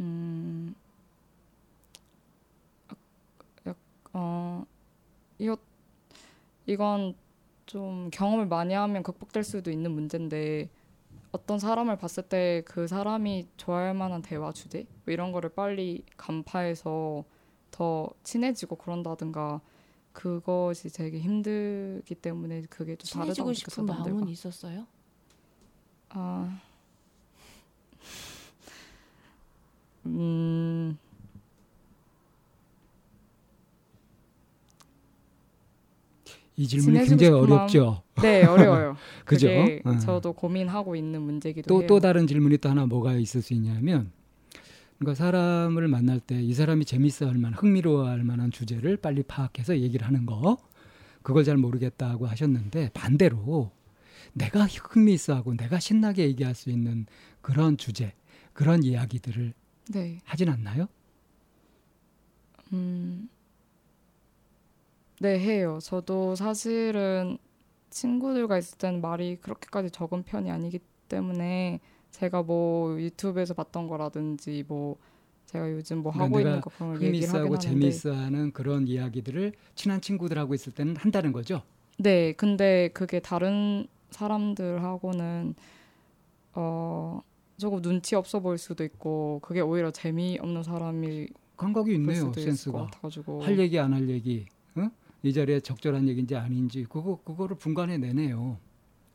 음, 0.00 0.74
약, 3.66 3.76
어, 4.14 4.64
이거 5.38 5.56
이건 6.66 7.14
좀 7.66 8.10
경험을 8.10 8.46
많이 8.46 8.72
하면 8.74 9.02
극복될 9.02 9.42
수도 9.44 9.70
있는 9.70 9.92
문제인데 9.92 10.68
어떤 11.32 11.58
사람을 11.58 11.96
봤을 11.98 12.22
때 12.22 12.62
그 12.66 12.86
사람이 12.86 13.48
좋아할 13.56 13.94
만한 13.94 14.22
대화 14.22 14.52
주제 14.52 14.86
뭐 15.04 15.12
이런 15.12 15.32
거를 15.32 15.50
빨리 15.50 16.04
간파해서 16.16 17.24
더 17.70 18.08
친해지고 18.22 18.76
그런다든가 18.76 19.60
그것이 20.12 20.90
되게 20.90 21.18
힘들기 21.18 22.14
때문에 22.14 22.62
그게 22.70 22.94
좀 22.96 23.20
다르다고 23.20 23.34
친해지고 23.34 23.52
싶은 23.52 23.82
느꼈었던 23.84 24.04
마음은 24.04 24.20
데가. 24.20 24.30
있었어요? 24.30 24.86
아, 26.10 26.60
음, 30.06 30.96
이 36.56 36.66
질문이 36.68 37.04
굉장히 37.06 37.32
어렵죠. 37.32 38.02
네 38.22 38.44
어려워요. 38.44 38.96
그죠? 39.24 39.48
어. 39.84 39.98
저도 39.98 40.32
고민하고 40.34 40.94
있는 40.96 41.22
문제기도 41.22 41.66
또, 41.68 41.80
해요. 41.80 41.86
또 41.88 42.00
다른 42.00 42.26
질문이 42.26 42.58
또 42.58 42.68
하나 42.70 42.86
뭐가 42.86 43.14
있을 43.14 43.42
수 43.42 43.54
있냐면, 43.54 44.12
그러니까 44.98 45.16
사람을 45.16 45.88
만날 45.88 46.20
때 46.20 46.40
이 46.40 46.54
사람이 46.54 46.84
재밌어 46.84 47.26
할 47.26 47.34
만한, 47.38 47.58
흥미로워 47.58 48.06
할 48.06 48.22
만한 48.22 48.50
주제를 48.52 48.96
빨리 48.98 49.22
파악해서 49.24 49.78
얘기를 49.80 50.06
하는 50.06 50.26
거, 50.26 50.58
그걸 51.22 51.42
잘 51.42 51.56
모르겠다고 51.56 52.26
하셨는데, 52.26 52.90
반대로 52.94 53.72
내가 54.32 54.64
흥미 54.66 55.14
있어 55.14 55.34
하고 55.34 55.54
내가 55.56 55.80
신나게 55.80 56.24
얘기할 56.28 56.54
수 56.54 56.70
있는 56.70 57.06
그런 57.40 57.76
주제, 57.76 58.12
그런 58.52 58.84
이야기들을 58.84 59.52
네, 59.90 60.20
하진 60.24 60.48
않나요? 60.48 60.86
음, 62.72 63.28
네 65.24 65.38
해요. 65.38 65.78
저도 65.80 66.34
사실은 66.34 67.38
친구들과 67.88 68.58
있을 68.58 68.76
때는 68.76 69.00
말이 69.00 69.36
그렇게까지 69.40 69.90
적은 69.90 70.22
편이 70.24 70.50
아니기 70.50 70.80
때문에 71.08 71.80
제가 72.10 72.42
뭐 72.42 73.00
유튜브에서 73.00 73.54
봤던 73.54 73.88
거라든지 73.88 74.64
뭐 74.68 74.98
제가 75.46 75.70
요즘 75.72 76.02
뭐 76.02 76.12
그러니까 76.12 76.24
하고 76.26 76.40
있는 76.40 76.60
거 76.60 76.68
그런 76.68 76.90
걸 76.92 77.02
얘기를 77.02 77.26
하긴 77.40 77.54
하는데 77.56 77.58
재미있어하는 77.58 78.52
그런 78.52 78.86
이야기들을 78.86 79.54
친한 79.74 80.02
친구들하고 80.02 80.52
있을 80.52 80.74
때는 80.74 80.94
한다는 80.96 81.32
거죠. 81.32 81.62
네, 81.96 82.34
근데 82.34 82.90
그게 82.92 83.18
다른 83.18 83.86
사람들하고는 84.10 85.54
어 86.52 87.22
조금 87.56 87.80
눈치 87.80 88.14
없어 88.14 88.40
보일 88.40 88.58
수도 88.58 88.84
있고 88.84 89.38
그게 89.42 89.60
오히려 89.62 89.90
재미없는 89.90 90.62
사람이 90.62 91.28
감각이 91.56 91.92
볼 91.92 91.94
있네요, 91.94 92.30
센스가. 92.34 92.90
할 93.40 93.58
얘기 93.58 93.78
안 93.78 93.94
할 93.94 94.06
얘기, 94.10 94.44
어? 94.76 94.90
이 95.24 95.32
자리에 95.32 95.58
적절한 95.60 96.06
얘기인지 96.08 96.36
아닌지 96.36 96.84
그거 96.84 97.20
그거를 97.24 97.56
분간해 97.56 97.98
내네요. 97.98 98.58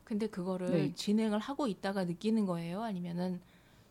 근데 0.04 0.26
그거를 0.26 0.90
네. 0.90 0.94
진행을 0.94 1.38
하고 1.38 1.66
있다가 1.66 2.04
느끼는 2.04 2.44
거예요? 2.46 2.82
아니면은 2.82 3.40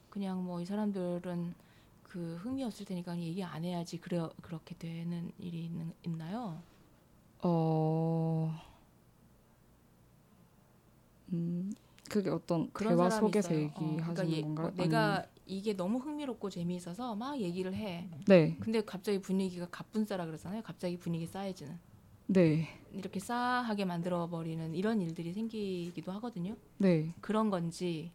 그냥 0.09 0.43
뭐 0.45 0.61
이 0.61 0.65
사람들은 0.65 1.55
그 2.03 2.37
흥미 2.41 2.63
없을 2.63 2.85
테니까 2.85 3.17
얘기 3.19 3.43
안 3.43 3.63
해야지 3.65 3.99
그래 3.99 4.27
그렇게 4.41 4.75
되는 4.77 5.31
일이 5.39 5.65
있는, 5.65 5.93
있나요? 6.03 6.63
어 7.43 8.51
음, 11.33 11.71
그게 12.09 12.29
어떤 12.29 12.69
그런 12.73 12.97
대화 12.97 13.09
속에서 13.09 13.27
있어요. 13.29 13.55
얘기하시는 13.55 13.69
어, 13.75 13.99
그러니까 14.01 14.29
예, 14.29 14.41
건가요? 14.41 14.67
뭐 14.67 14.71
내가 14.71 15.25
이게 15.45 15.73
너무 15.73 15.99
흥미롭고 15.99 16.49
재미있어서 16.49 17.15
막 17.15 17.39
얘기를 17.39 17.73
해. 17.73 18.09
네, 18.27 18.57
근데 18.59 18.81
갑자기 18.81 19.19
분위기가 19.21 19.67
갑분싸라 19.69 20.25
그러잖아요. 20.25 20.61
갑자기 20.63 20.97
분위기 20.97 21.25
싸해지는. 21.27 21.79
네, 22.31 22.67
이렇게 22.93 23.19
싸하게 23.19 23.85
만들어 23.85 24.27
버리는 24.27 24.75
이런 24.75 25.01
일들이 25.01 25.33
생기기도 25.33 26.11
하거든요. 26.11 26.55
네. 26.77 27.11
그런 27.21 27.49
건지 27.49 28.11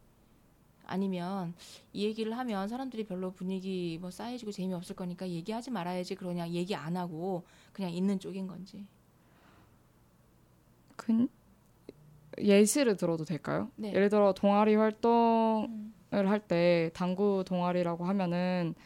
아니면 0.87 1.53
이 1.92 2.05
얘기를 2.05 2.38
하면 2.38 2.68
사람들이 2.68 3.07
별로 3.07 3.33
분위기 3.33 3.98
뭐 4.00 4.12
싸해지고 4.12 4.53
재미없을 4.53 4.94
거니까 4.94 5.29
얘기하지 5.29 5.72
말아야지 5.72 6.14
그러냐 6.14 6.48
얘기 6.50 6.77
안 6.77 6.96
하고 6.96 7.42
그냥 7.72 7.90
있는 7.90 8.20
쪽인 8.20 8.46
건지. 8.46 8.87
그 10.94 11.27
예시를 12.38 12.96
들어도 12.96 13.24
될까요? 13.24 13.68
네. 13.74 13.92
예를 13.92 14.11
들어 14.11 14.33
동아리 14.33 14.77
활동을 14.77 15.68
음. 15.68 15.92
할때 16.12 16.90
당구 16.94 17.42
동아리라고 17.44 18.05
하면은 18.05 18.77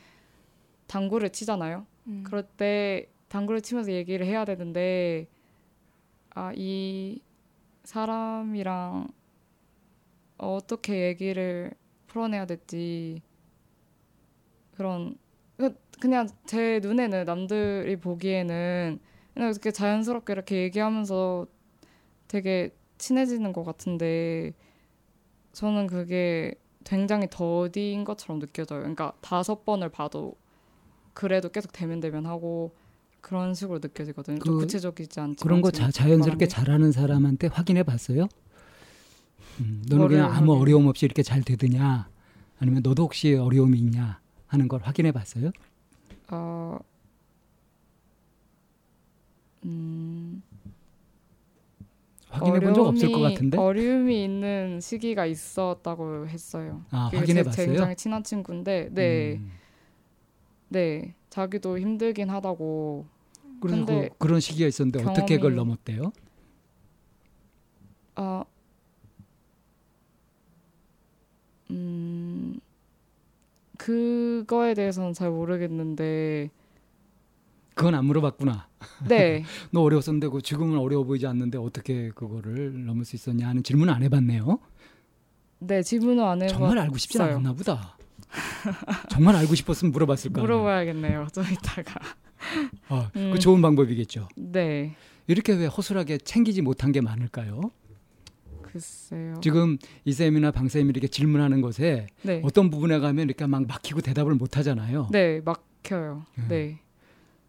당구를 0.86 1.30
치잖아요. 1.30 1.84
음. 2.06 2.24
그럴 2.24 2.44
때 2.44 3.10
당구를 3.28 3.60
치면서 3.62 3.92
얘기를 3.92 4.26
해야 4.26 4.44
되는데 4.44 5.28
아 6.34 6.52
이 6.56 7.20
사람이랑 7.84 9.08
어떻게 10.38 11.06
얘기를 11.08 11.72
풀어내야 12.06 12.46
될지 12.46 13.22
그런 14.76 15.16
그- 15.56 15.74
그냥 16.00 16.28
제 16.46 16.78
눈에는 16.82 17.24
남들이 17.24 17.96
보기에는 17.96 18.98
그냥 19.34 19.50
이렇게 19.50 19.70
자연스럽게 19.70 20.32
이렇게 20.32 20.62
얘기하면서 20.64 21.46
되게 22.28 22.70
친해지는 22.98 23.52
것 23.52 23.64
같은데 23.64 24.52
저는 25.52 25.86
그게 25.86 26.54
굉장히 26.84 27.28
더디인 27.30 28.04
것처럼 28.04 28.38
느껴져요. 28.40 28.80
그러니까 28.80 29.12
다섯 29.20 29.64
번을 29.64 29.88
봐도 29.90 30.34
그래도 31.14 31.50
계속 31.50 31.72
대면 31.72 32.00
대면 32.00 32.26
하고 32.26 32.72
그런 33.20 33.54
식으로 33.54 33.78
느껴지거든요. 33.82 34.38
좀 34.42 34.54
그- 34.54 34.60
구체적이지 34.60 35.20
않지만 35.20 35.36
그런 35.40 35.60
거 35.60 35.70
자, 35.70 35.90
자연스럽게 35.90 36.16
말한 36.18 36.38
게. 36.38 36.46
잘하는 36.46 36.92
사람한테 36.92 37.46
확인해 37.48 37.82
봤어요? 37.82 38.28
음, 39.60 39.82
너는 39.88 40.08
그냥 40.08 40.30
아무 40.32 40.54
어려움 40.54 40.86
없이 40.86 41.04
이렇게 41.04 41.22
잘 41.22 41.42
되드냐? 41.42 42.08
아니면 42.58 42.82
너도 42.82 43.04
혹시 43.04 43.34
어려움이 43.34 43.78
있냐? 43.78 44.20
하는 44.46 44.68
걸 44.68 44.80
확인해 44.82 45.12
봤어요? 45.12 45.50
어, 46.30 46.78
음, 49.64 50.42
확인해 52.30 52.60
본 52.60 52.74
적 52.74 52.86
없을 52.86 53.10
것 53.10 53.20
같은데? 53.20 53.58
어려움이 53.58 54.24
있는 54.24 54.80
시기가 54.80 55.26
있었다고 55.26 56.28
했어요. 56.28 56.84
아, 56.90 57.10
확인해 57.12 57.42
봤어요? 57.42 57.66
굉장히 57.66 57.96
친한 57.96 58.22
친구인데, 58.22 58.88
네, 58.92 59.36
음. 59.38 59.50
네, 60.68 61.14
자기도 61.30 61.78
힘들긴 61.78 62.30
하다고. 62.30 63.06
그래서 63.60 63.84
그, 64.18 64.26
런 64.26 64.40
시기가 64.40 64.68
있었는데 64.68 65.04
어떻게 65.04 65.36
그걸 65.36 65.52
경험이- 65.52 65.56
넘었대요? 65.56 66.12
아, 68.14 68.44
음, 71.70 72.58
그거에 73.76 74.74
대해서는 74.74 75.12
잘 75.12 75.30
모르겠는데, 75.30 76.50
그건 77.74 77.94
안 77.94 78.06
물어봤구나. 78.06 78.68
네, 79.08 79.44
너 79.70 79.82
어려웠었는데 79.82 80.28
그 80.28 80.40
지금은 80.42 80.78
어려워 80.78 81.04
보이지 81.04 81.26
않는데 81.26 81.58
어떻게 81.58 82.10
그거를 82.10 82.84
넘을 82.86 83.04
수 83.04 83.14
있었냐 83.16 83.46
하는 83.48 83.62
질문 83.62 83.88
안 83.88 84.02
해봤네요. 84.02 84.58
네 85.60 85.82
질문을 85.82 86.24
안 86.24 86.42
해봤어요. 86.42 86.58
정말 86.58 86.78
알고 86.78 86.96
싶지 86.98 87.20
않았나 87.20 87.52
보다. 87.52 87.97
정말 89.10 89.36
알고 89.36 89.54
싶었으면 89.54 89.92
물어봤을 89.92 90.32
거야. 90.32 90.42
물어봐야겠네요. 90.42 91.28
좀 91.32 91.44
이따가. 91.44 92.00
어, 92.88 93.10
음. 93.16 93.30
그 93.32 93.38
좋은 93.38 93.60
방법이겠죠. 93.62 94.28
네, 94.36 94.94
이렇게 95.26 95.52
왜 95.54 95.66
허술하게 95.66 96.18
챙기지 96.18 96.62
못한 96.62 96.92
게 96.92 97.00
많을까요? 97.00 97.60
글쎄요. 98.62 99.34
지금 99.42 99.78
이 100.04 100.12
쌤이나 100.12 100.50
방 100.50 100.68
쌤이 100.68 100.90
이렇게 100.90 101.08
질문하는 101.08 101.60
것에 101.62 102.06
네, 102.22 102.40
어떤 102.44 102.70
부분에 102.70 102.98
가면 102.98 103.24
이렇게 103.26 103.46
막 103.46 103.66
막히고 103.66 104.02
대답을 104.02 104.34
못 104.34 104.56
하잖아요. 104.58 105.08
네 105.10 105.40
막혀요. 105.44 106.24
음. 106.38 106.46
네, 106.48 106.78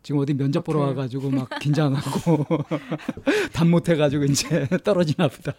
지금 0.02 0.22
어디 0.22 0.34
면접 0.34 0.64
보러 0.64 0.80
막혀요. 0.80 0.96
와가지고 0.98 1.30
막 1.32 1.50
긴장하고 1.60 2.46
답 3.54 3.68
못해가지고 3.68 4.24
이제 4.26 4.68
떨어지나 4.84 5.28
보다. 5.28 5.54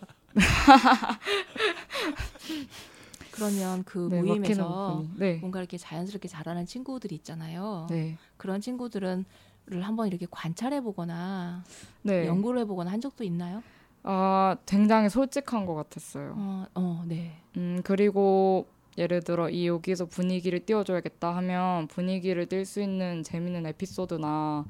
그러면 3.40 3.82
그 3.84 4.08
네 4.10 4.20
모임에서. 4.22 5.04
네, 5.16 5.38
뭔가 5.40 5.60
이렇게 5.60 5.78
자연스럽게 5.78 6.28
잘하는 6.28 6.66
친구들이 6.66 7.14
있잖아요. 7.16 7.86
네, 7.88 8.18
그런 8.36 8.60
친구들은 8.60 9.24
를 9.66 9.82
한번 9.82 10.08
이렇게 10.08 10.26
관찰해 10.30 10.80
보거나 10.80 11.62
네. 12.02 12.26
연구를 12.26 12.60
해 12.60 12.64
보거나 12.64 12.90
한 12.90 13.00
적도 13.00 13.22
있나요? 13.24 13.62
아 14.02 14.56
굉장히 14.66 15.08
솔직한 15.08 15.64
것 15.64 15.74
같았어요. 15.74 16.34
어, 16.36 16.64
어, 16.74 17.04
네. 17.06 17.36
음 17.56 17.80
그리고 17.84 18.66
예를 18.98 19.22
들어 19.22 19.48
이 19.48 19.68
여기서 19.68 20.06
분위기를 20.06 20.64
띄워줘야겠다 20.66 21.36
하면 21.36 21.86
분위기를 21.86 22.46
띌 22.46 22.64
수 22.64 22.80
있는 22.82 23.22
재밌는 23.22 23.66
에피소드나 23.66 24.64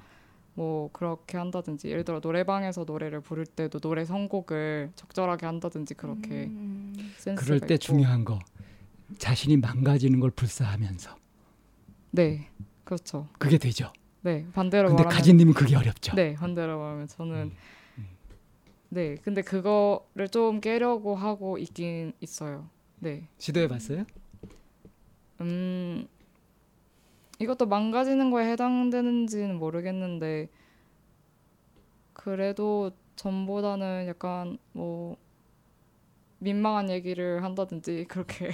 뭐 0.61 0.90
그렇게 0.92 1.38
한다든지 1.38 1.88
예를 1.88 2.05
들어 2.05 2.20
노래방에서 2.23 2.85
노래를 2.85 3.23
부를 3.23 3.46
때도 3.46 3.79
노래 3.79 4.05
선곡을 4.05 4.90
적절하게 4.94 5.46
한다든지 5.46 5.94
그렇게 5.94 6.44
음, 6.44 6.92
센스가 7.16 7.46
그럴 7.46 7.61
때 7.61 7.75
있고. 7.77 7.83
중요한 7.83 8.27
거 8.27 8.38
자신이 9.16 9.57
망가지는 9.57 10.20
걸 10.20 10.31
불사하면서 10.31 11.16
네 12.11 12.51
그렇죠 12.85 13.27
그게 13.38 13.57
되죠. 13.57 13.90
네 14.20 14.46
반대로 14.53 14.88
근데 14.88 15.03
말하면 15.03 15.16
가진님은 15.16 15.55
그게 15.55 15.77
어렵죠. 15.77 16.14
네 16.14 16.35
반대로 16.35 16.79
말하면 16.79 17.07
저는 17.07 17.35
음, 17.37 17.57
음. 17.96 18.09
네 18.90 19.14
근데 19.14 19.40
그거를 19.40 20.29
좀 20.31 20.61
깨려고 20.61 21.14
하고 21.14 21.57
있긴 21.57 22.12
있어요 22.20 22.68
네 22.99 23.29
시도해봤어요? 23.38 24.05
음, 25.40 26.07
이것도 27.40 27.66
망가지는 27.66 28.31
거에 28.31 28.53
해당되는지는 28.53 29.59
모르겠는데, 29.59 30.48
그래도 32.12 32.90
전보다는 33.16 34.07
약간 34.09 34.59
뭐, 34.72 35.16
민망한 36.38 36.90
얘기를 36.90 37.42
한다든지, 37.42 38.05
그렇게, 38.09 38.50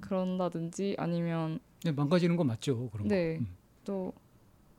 그런다든지, 0.00 0.94
아니면 0.98 1.58
네, 1.84 1.90
망가지는 1.90 2.36
거 2.36 2.44
맞죠. 2.44 2.88
그런 2.90 3.08
네. 3.08 3.38
거. 3.38 3.40
음. 3.42 3.56
또, 3.84 4.12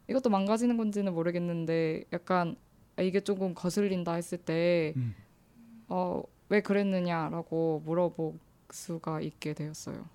이것도 0.10 0.30
망가지는 0.30 0.78
건지는 0.78 1.14
모르겠는데, 1.14 2.06
약간, 2.14 2.56
아, 2.96 3.02
이게 3.02 3.20
조금 3.20 3.54
거슬린다 3.54 4.14
했을 4.14 4.38
때, 4.38 4.94
음. 4.96 5.14
어, 5.90 6.24
왜 6.48 6.62
그랬느냐라고 6.62 7.82
물어볼 7.86 8.40
수가 8.72 9.20
있게 9.20 9.54
되었어요. 9.54 10.06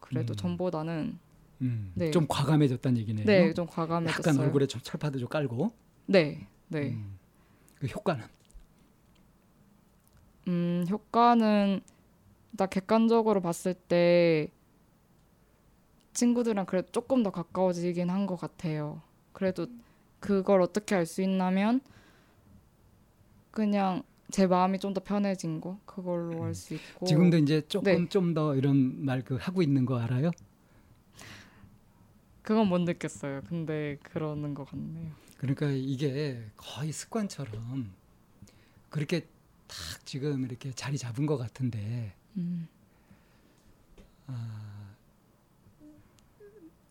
그래도 0.00 0.34
음. 0.34 0.36
전보다는 0.36 1.18
음. 1.62 1.92
네. 1.94 2.10
좀 2.10 2.26
과감해졌다는 2.28 2.98
얘기네요. 2.98 3.26
네, 3.26 3.52
좀 3.52 3.66
약간 3.66 3.74
과감해졌어요. 3.86 4.40
얼굴에 4.46 4.66
좀 4.66 4.80
철파도 4.82 5.18
좀 5.18 5.28
깔고. 5.28 5.72
네, 6.06 6.46
네. 6.68 6.90
음. 6.90 7.18
그 7.78 7.86
효과는 7.86 8.24
음, 10.48 10.84
효과는 10.88 11.80
나 12.52 12.66
객관적으로 12.66 13.40
봤을 13.42 13.74
때 13.74 14.50
친구들이랑 16.14 16.66
그래도 16.66 16.90
조금 16.90 17.22
더 17.22 17.30
가까워지긴 17.30 18.10
한 18.10 18.26
것 18.26 18.36
같아요. 18.36 19.02
그래도 19.32 19.66
그걸 20.20 20.62
어떻게 20.62 20.94
알 20.94 21.06
수 21.06 21.22
있냐면 21.22 21.80
그냥 23.50 24.02
제 24.30 24.46
마음이 24.46 24.78
좀 24.78 24.94
더 24.94 25.02
편해진 25.02 25.60
거 25.60 25.78
그걸로 25.84 26.44
알수 26.44 26.74
있고 26.74 27.06
지금도 27.06 27.38
이제 27.38 27.62
조금 27.68 28.02
네. 28.04 28.08
좀더 28.08 28.56
이런 28.56 29.04
말 29.04 29.22
그 29.24 29.36
하고 29.36 29.62
있는 29.62 29.84
거 29.86 29.98
알아요? 29.98 30.30
그건 32.48 32.66
못 32.68 32.78
느꼈어요. 32.78 33.42
근데 33.46 33.98
그러는 34.02 34.54
것 34.54 34.64
같네요. 34.70 35.12
그러니까 35.36 35.68
이게 35.68 36.42
거의 36.56 36.92
습관처럼 36.92 37.92
그렇게 38.88 39.28
딱 39.66 39.76
지금 40.06 40.46
이렇게 40.46 40.72
자리 40.72 40.96
잡은 40.96 41.26
것 41.26 41.36
같은데 41.36 42.14
음, 42.38 42.66
아, 44.28 44.94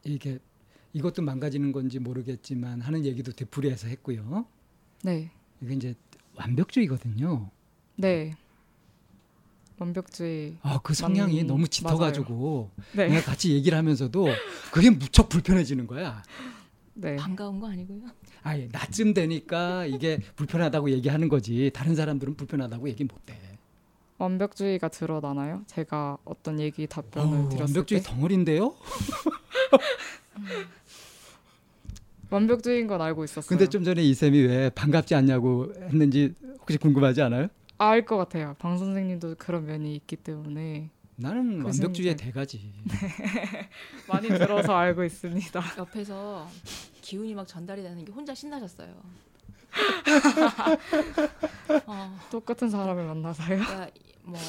이게 0.03 0.37
이것도 0.93 1.23
망가지는 1.23 1.71
건지 1.71 1.97
모르겠지만 1.97 2.81
하는 2.81 3.03
얘기도 3.03 3.31
되풀이해서 3.31 3.87
했고요. 3.87 4.45
네, 5.05 5.31
이게 5.59 5.73
이제 5.73 5.95
완벽주의거든요. 6.35 7.49
네. 7.95 8.35
완벽주의. 9.79 10.55
아, 10.61 10.79
그 10.83 10.93
성향이 10.93 11.41
맞- 11.43 11.47
너무 11.47 11.67
짙어가지고 11.67 12.71
네, 12.93 13.07
내가 13.09 13.21
같이 13.21 13.53
얘기를 13.53 13.77
하면서도 13.77 14.27
그게 14.71 14.89
무척 14.89 15.29
불편해지는 15.29 15.85
거야. 15.87 16.23
네. 16.95 17.15
반가운 17.15 17.59
거 17.59 17.69
아니고요. 17.69 18.01
아예 18.41 18.67
나쯤 18.71 19.13
되니까 19.13 19.85
이게 19.85 20.19
불편하다고 20.35 20.89
얘기하는 20.91 21.29
거지. 21.29 21.69
다른 21.73 21.95
사람들은 21.95 22.35
불편하다고 22.35 22.89
얘기 22.89 23.03
못 23.03 23.29
해. 23.29 23.37
완벽주의가 24.17 24.87
드러나나요? 24.87 25.61
제가 25.67 26.17
어떤 26.25 26.59
얘기 26.59 26.87
답변을 26.87 27.37
어우, 27.37 27.49
드렸을 27.49 27.75
완벽주의 27.75 28.01
때 28.01 28.09
덩어리인데요? 28.09 28.73
완벽주의인 32.31 32.87
건 32.87 32.99
알고 33.01 33.23
있었어요. 33.25 33.47
근데 33.47 33.67
좀 33.69 33.83
전에 33.83 34.01
이 34.03 34.13
쌤이 34.15 34.39
왜 34.39 34.69
반갑지 34.71 35.13
않냐고 35.13 35.71
했는지 35.81 36.33
혹시 36.59 36.77
궁금하지 36.79 37.21
않아요? 37.21 37.47
알 37.77 38.05
것 38.05 38.17
같아요. 38.17 38.55
방 38.59 38.77
선생님도 38.77 39.35
그런 39.37 39.65
면이 39.65 39.95
있기 39.95 40.15
때문에 40.17 40.89
나는 41.15 41.59
그 41.59 41.65
완벽주의의 41.67 42.15
대가지. 42.15 42.73
많이 44.07 44.27
들어서 44.27 44.75
알고 44.75 45.03
있습니다. 45.03 45.61
옆에서 45.77 46.47
기운이 47.01 47.33
막 47.35 47.47
전달이 47.47 47.81
되는 47.83 48.03
게 48.05 48.11
혼자 48.11 48.33
신나셨어요. 48.35 48.93
어, 51.85 52.19
똑같은 52.31 52.69
사람을 52.69 53.05
만나서요. 53.05 53.47
그러니까 53.47 53.89
뭐 54.23 54.39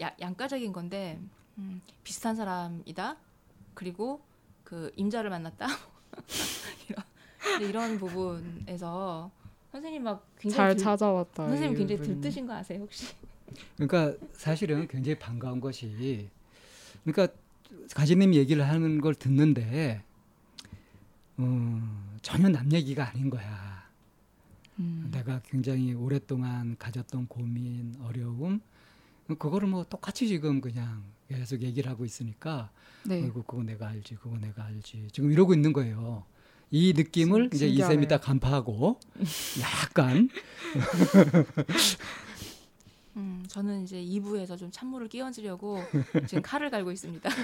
야, 0.00 0.14
양가적인 0.20 0.72
건데 0.72 1.20
음, 1.58 1.80
비슷한 2.02 2.34
사람이다. 2.36 3.16
그리고 3.74 4.22
그 4.62 4.92
임자를 4.96 5.30
만났다. 5.30 5.66
이런 6.88 7.04
이런 7.68 7.98
부분에서 7.98 9.30
선생님 9.74 10.04
막 10.04 10.24
굉장히 10.38 10.56
잘 10.56 10.76
들- 10.76 10.84
찾아왔다. 10.84 11.48
선생님 11.48 11.76
굉장히. 11.76 12.00
들뜨신 12.00 12.46
거 12.46 12.52
아세요 12.54 12.78
혹시? 12.82 13.12
그러니까 13.76 14.16
사실은 14.32 14.86
굉장히 14.86 15.18
반가운 15.18 15.58
것이 15.60 16.28
그러니까 17.02 17.34
가지님 17.92 18.34
얘기를 18.34 18.66
하는 18.68 19.00
걸 19.00 19.16
듣는데 19.16 20.00
어, 21.38 22.16
전혀 22.22 22.48
남 22.50 22.70
얘기가 22.72 23.08
아닌 23.10 23.28
거야. 23.30 23.82
음. 24.78 25.08
내가 25.12 25.40
굉장히 25.44 25.92
오랫동안 25.92 26.76
가졌던 26.78 27.26
고민, 27.26 27.96
어려움 28.04 28.60
그거를 29.26 29.66
뭐 29.66 29.82
똑같이 29.84 30.28
지금 30.28 30.60
그냥 30.60 31.02
계속 31.28 31.62
얘기를 31.62 31.90
하고 31.90 32.04
있으니까 32.04 32.70
네. 33.04 33.22
아이고 33.24 33.42
그거 33.42 33.64
내가 33.64 33.88
알지, 33.88 34.14
그거 34.14 34.36
내가 34.38 34.66
알지 34.66 35.08
지금 35.10 35.32
이러고 35.32 35.52
있는 35.52 35.72
거예요. 35.72 36.24
이 36.74 36.92
느낌을 36.92 37.50
신- 37.52 37.54
이제 37.54 37.68
이쌤이. 37.68 38.08
딱 38.08 38.20
간파하고 38.20 38.98
약간 39.60 40.28
음, 43.16 43.44
저는 43.46 43.84
이제 43.84 44.02
2부에서 44.02 44.58
좀 44.58 44.72
찬물을 44.72 45.06
끼얹으려고 45.08 45.80
지금 46.26 46.42
칼을 46.42 46.68
갈고 46.70 46.90
있습니다. 46.90 47.30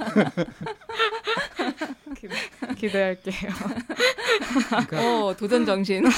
기 2.76 2.88
대할게요. 2.88 3.50
그러니까 4.68 5.26
어, 5.26 5.36
도전 5.36 5.64
정신. 5.64 6.04
어, 6.06 6.10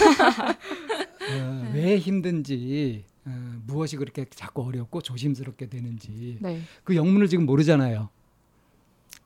왜 1.74 1.98
힘든지 1.98 3.04
어, 3.26 3.58
무엇이 3.66 3.98
그렇게 3.98 4.24
자꾸 4.30 4.62
어렵고 4.64 5.02
조심스럽게 5.02 5.68
되는지 5.68 6.38
네. 6.40 6.62
그 6.82 6.96
영문을 6.96 7.28
지금 7.28 7.44
모르잖아요. 7.44 8.08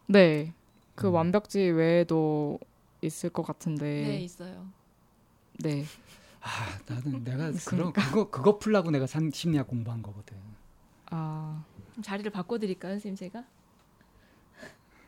네. 0.09 0.53
그 0.96 1.07
음. 1.07 1.14
완벽주의 1.14 1.70
외에도 1.70 2.59
있을 3.03 3.31
것 3.31 3.43
같은데. 3.43 3.85
네, 4.07 4.19
있어요. 4.21 4.67
네. 5.59 5.85
아 6.41 6.79
나는 6.87 7.25
내가 7.25 7.37
그런 7.39 7.55
있으니까. 7.55 7.93
그거 8.09 8.31
그거 8.31 8.59
풀라고 8.59 8.91
내가 8.91 9.07
산- 9.07 9.31
심리학 9.33 9.67
공부한 9.67 10.03
거거든. 10.03 10.37
아, 11.11 11.65
자리를 12.03 12.31
바꿔 12.31 12.59
드릴까요, 12.59 12.93
선생님 12.95 13.17
제가? 13.17 13.45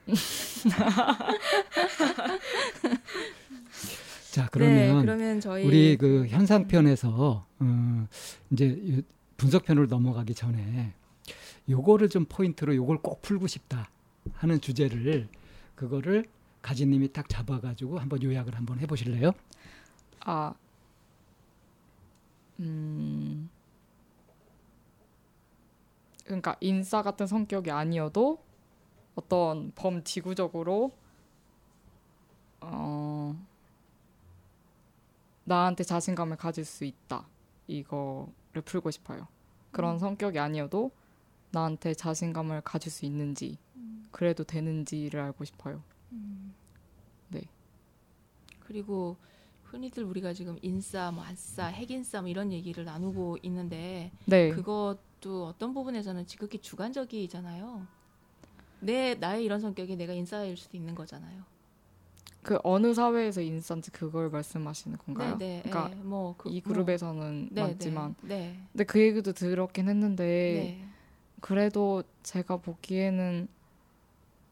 자 4.31 4.42
네, 4.44 4.48
그러면 4.53 5.01
그러면 5.03 5.40
저희 5.40 5.64
우리 5.66 5.96
그 5.96 6.27
현상편에서 6.29 7.46
어, 7.59 8.07
이제 8.51 8.66
이 8.83 9.03
분석편으로 9.37 9.87
넘어가기 9.87 10.35
전에 10.35 10.92
요거를 11.68 12.09
좀 12.09 12.24
포인트로 12.27 12.74
요걸 12.74 12.98
꼭 12.98 13.22
풀고 13.22 13.46
싶다 13.46 13.90
하는 14.35 14.61
주제를 14.61 15.29
그거를 15.74 16.27
가지님이 16.62 17.12
딱 17.12 17.28
잡아가지고 17.28 17.98
한번 17.98 18.22
요약을 18.22 18.54
한번 18.56 18.78
해보실래요? 18.80 19.32
아, 20.20 20.54
음, 22.60 23.48
그러니까 26.24 26.56
인싸 26.60 27.02
같은 27.02 27.26
성격이 27.26 27.70
아니어도 27.70 28.42
어떤 29.14 29.72
범지구적으로 29.74 30.92
어, 32.60 33.36
나한테 35.44 35.84
자신감을 35.84 36.36
가질 36.36 36.64
수 36.64 36.84
있다 36.84 37.26
이거를 37.66 38.62
풀고 38.64 38.90
싶어요. 38.90 39.26
그런 39.70 39.94
음. 39.94 39.98
성격이 39.98 40.38
아니어도 40.38 40.90
나한테 41.50 41.94
자신감을 41.94 42.60
가질 42.62 42.92
수 42.92 43.06
있는지 43.06 43.58
그래도 44.10 44.44
되는지를 44.44 45.20
알고 45.20 45.44
싶어요. 45.44 45.82
네. 47.28 47.42
그리고 48.60 49.16
흔히들 49.64 50.04
우리가 50.04 50.32
지금 50.32 50.58
인싸, 50.62 51.10
뭐 51.10 51.22
안싸, 51.24 51.66
핵인싸 51.66 52.20
뭐 52.22 52.30
이런 52.30 52.52
얘기를 52.52 52.84
나누고 52.84 53.38
있는데 53.42 54.10
네, 54.24 54.50
그것도 54.50 55.46
어떤 55.46 55.74
부분에서는 55.74 56.26
지극히 56.26 56.58
주관적이잖아요. 56.58 57.86
내 58.80 59.14
나의 59.14 59.44
이런 59.44 59.60
성격이 59.60 59.96
내가 59.96 60.12
인싸일 60.12 60.56
수도 60.56 60.76
있는 60.76 60.94
거잖아요. 60.94 61.42
그 62.42 62.58
어느 62.62 62.94
사회에서 62.94 63.42
인싸인지 63.42 63.90
그걸 63.90 64.30
말씀하시는 64.30 64.96
건가요? 64.98 65.36
네, 65.38 65.62
네. 65.64 65.70
그러니까 65.70 65.96
예, 65.96 66.02
뭐 66.02 66.34
그, 66.38 66.48
이 66.48 66.62
뭐, 66.64 66.72
그룹에서는 66.72 67.48
네, 67.52 67.62
많지만 67.62 68.14
네, 68.22 68.36
네, 68.36 68.60
근데 68.72 68.84
그 68.84 69.00
얘기도 69.00 69.32
들었긴 69.32 69.88
했는데 69.88 70.24
네. 70.24 70.88
그래도 71.40 72.02
제가 72.22 72.56
보기에는 72.58 73.48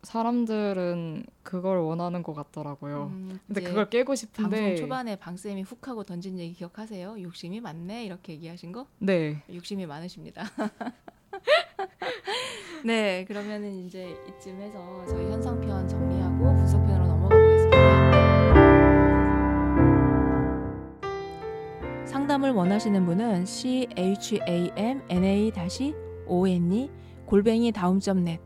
사람들은 0.07 1.27
그걸 1.43 1.79
원하는 1.79 2.23
것 2.23 2.33
같더라고요. 2.33 3.11
음, 3.13 3.41
근데 3.49 3.61
그걸 3.61 3.91
깨고 3.91 4.13
방송 4.13 4.17
싶은데 4.17 4.77
초반에 4.77 5.17
방 5.17 5.37
쌤이 5.37 5.63
훅 5.63 5.89
하고 5.89 6.05
던진 6.05 6.39
얘기 6.39 6.55
기억하세요? 6.55 7.21
욕심이 7.23 7.61
많네 7.61 8.05
이렇게 8.05 8.35
얘기하신 8.35 8.71
거? 8.71 8.87
네, 8.99 9.43
욕심이 9.53 9.85
많으십니다. 9.85 10.45
네, 12.87 13.25
그러면은 13.25 13.85
이제 13.85 14.17
이쯤에서 14.29 15.07
저희 15.09 15.25
현상편 15.25 15.89
정리하고 15.89 16.55
분석편으로 16.55 17.07
넘어가 17.09 17.37
보겠습니다. 17.37 17.77
상담을 22.07 22.53
원하시는 22.53 23.05
분은 23.05 23.45
c 23.45 23.89
h 23.97 24.39
a 24.47 24.71
m 24.77 25.03
n 25.11 25.25
a 25.25 25.51
o 26.29 26.47
n 26.47 26.73
e 26.73 26.89
골뱅이 27.27 27.73
다음점 27.73 28.23
넷 28.23 28.46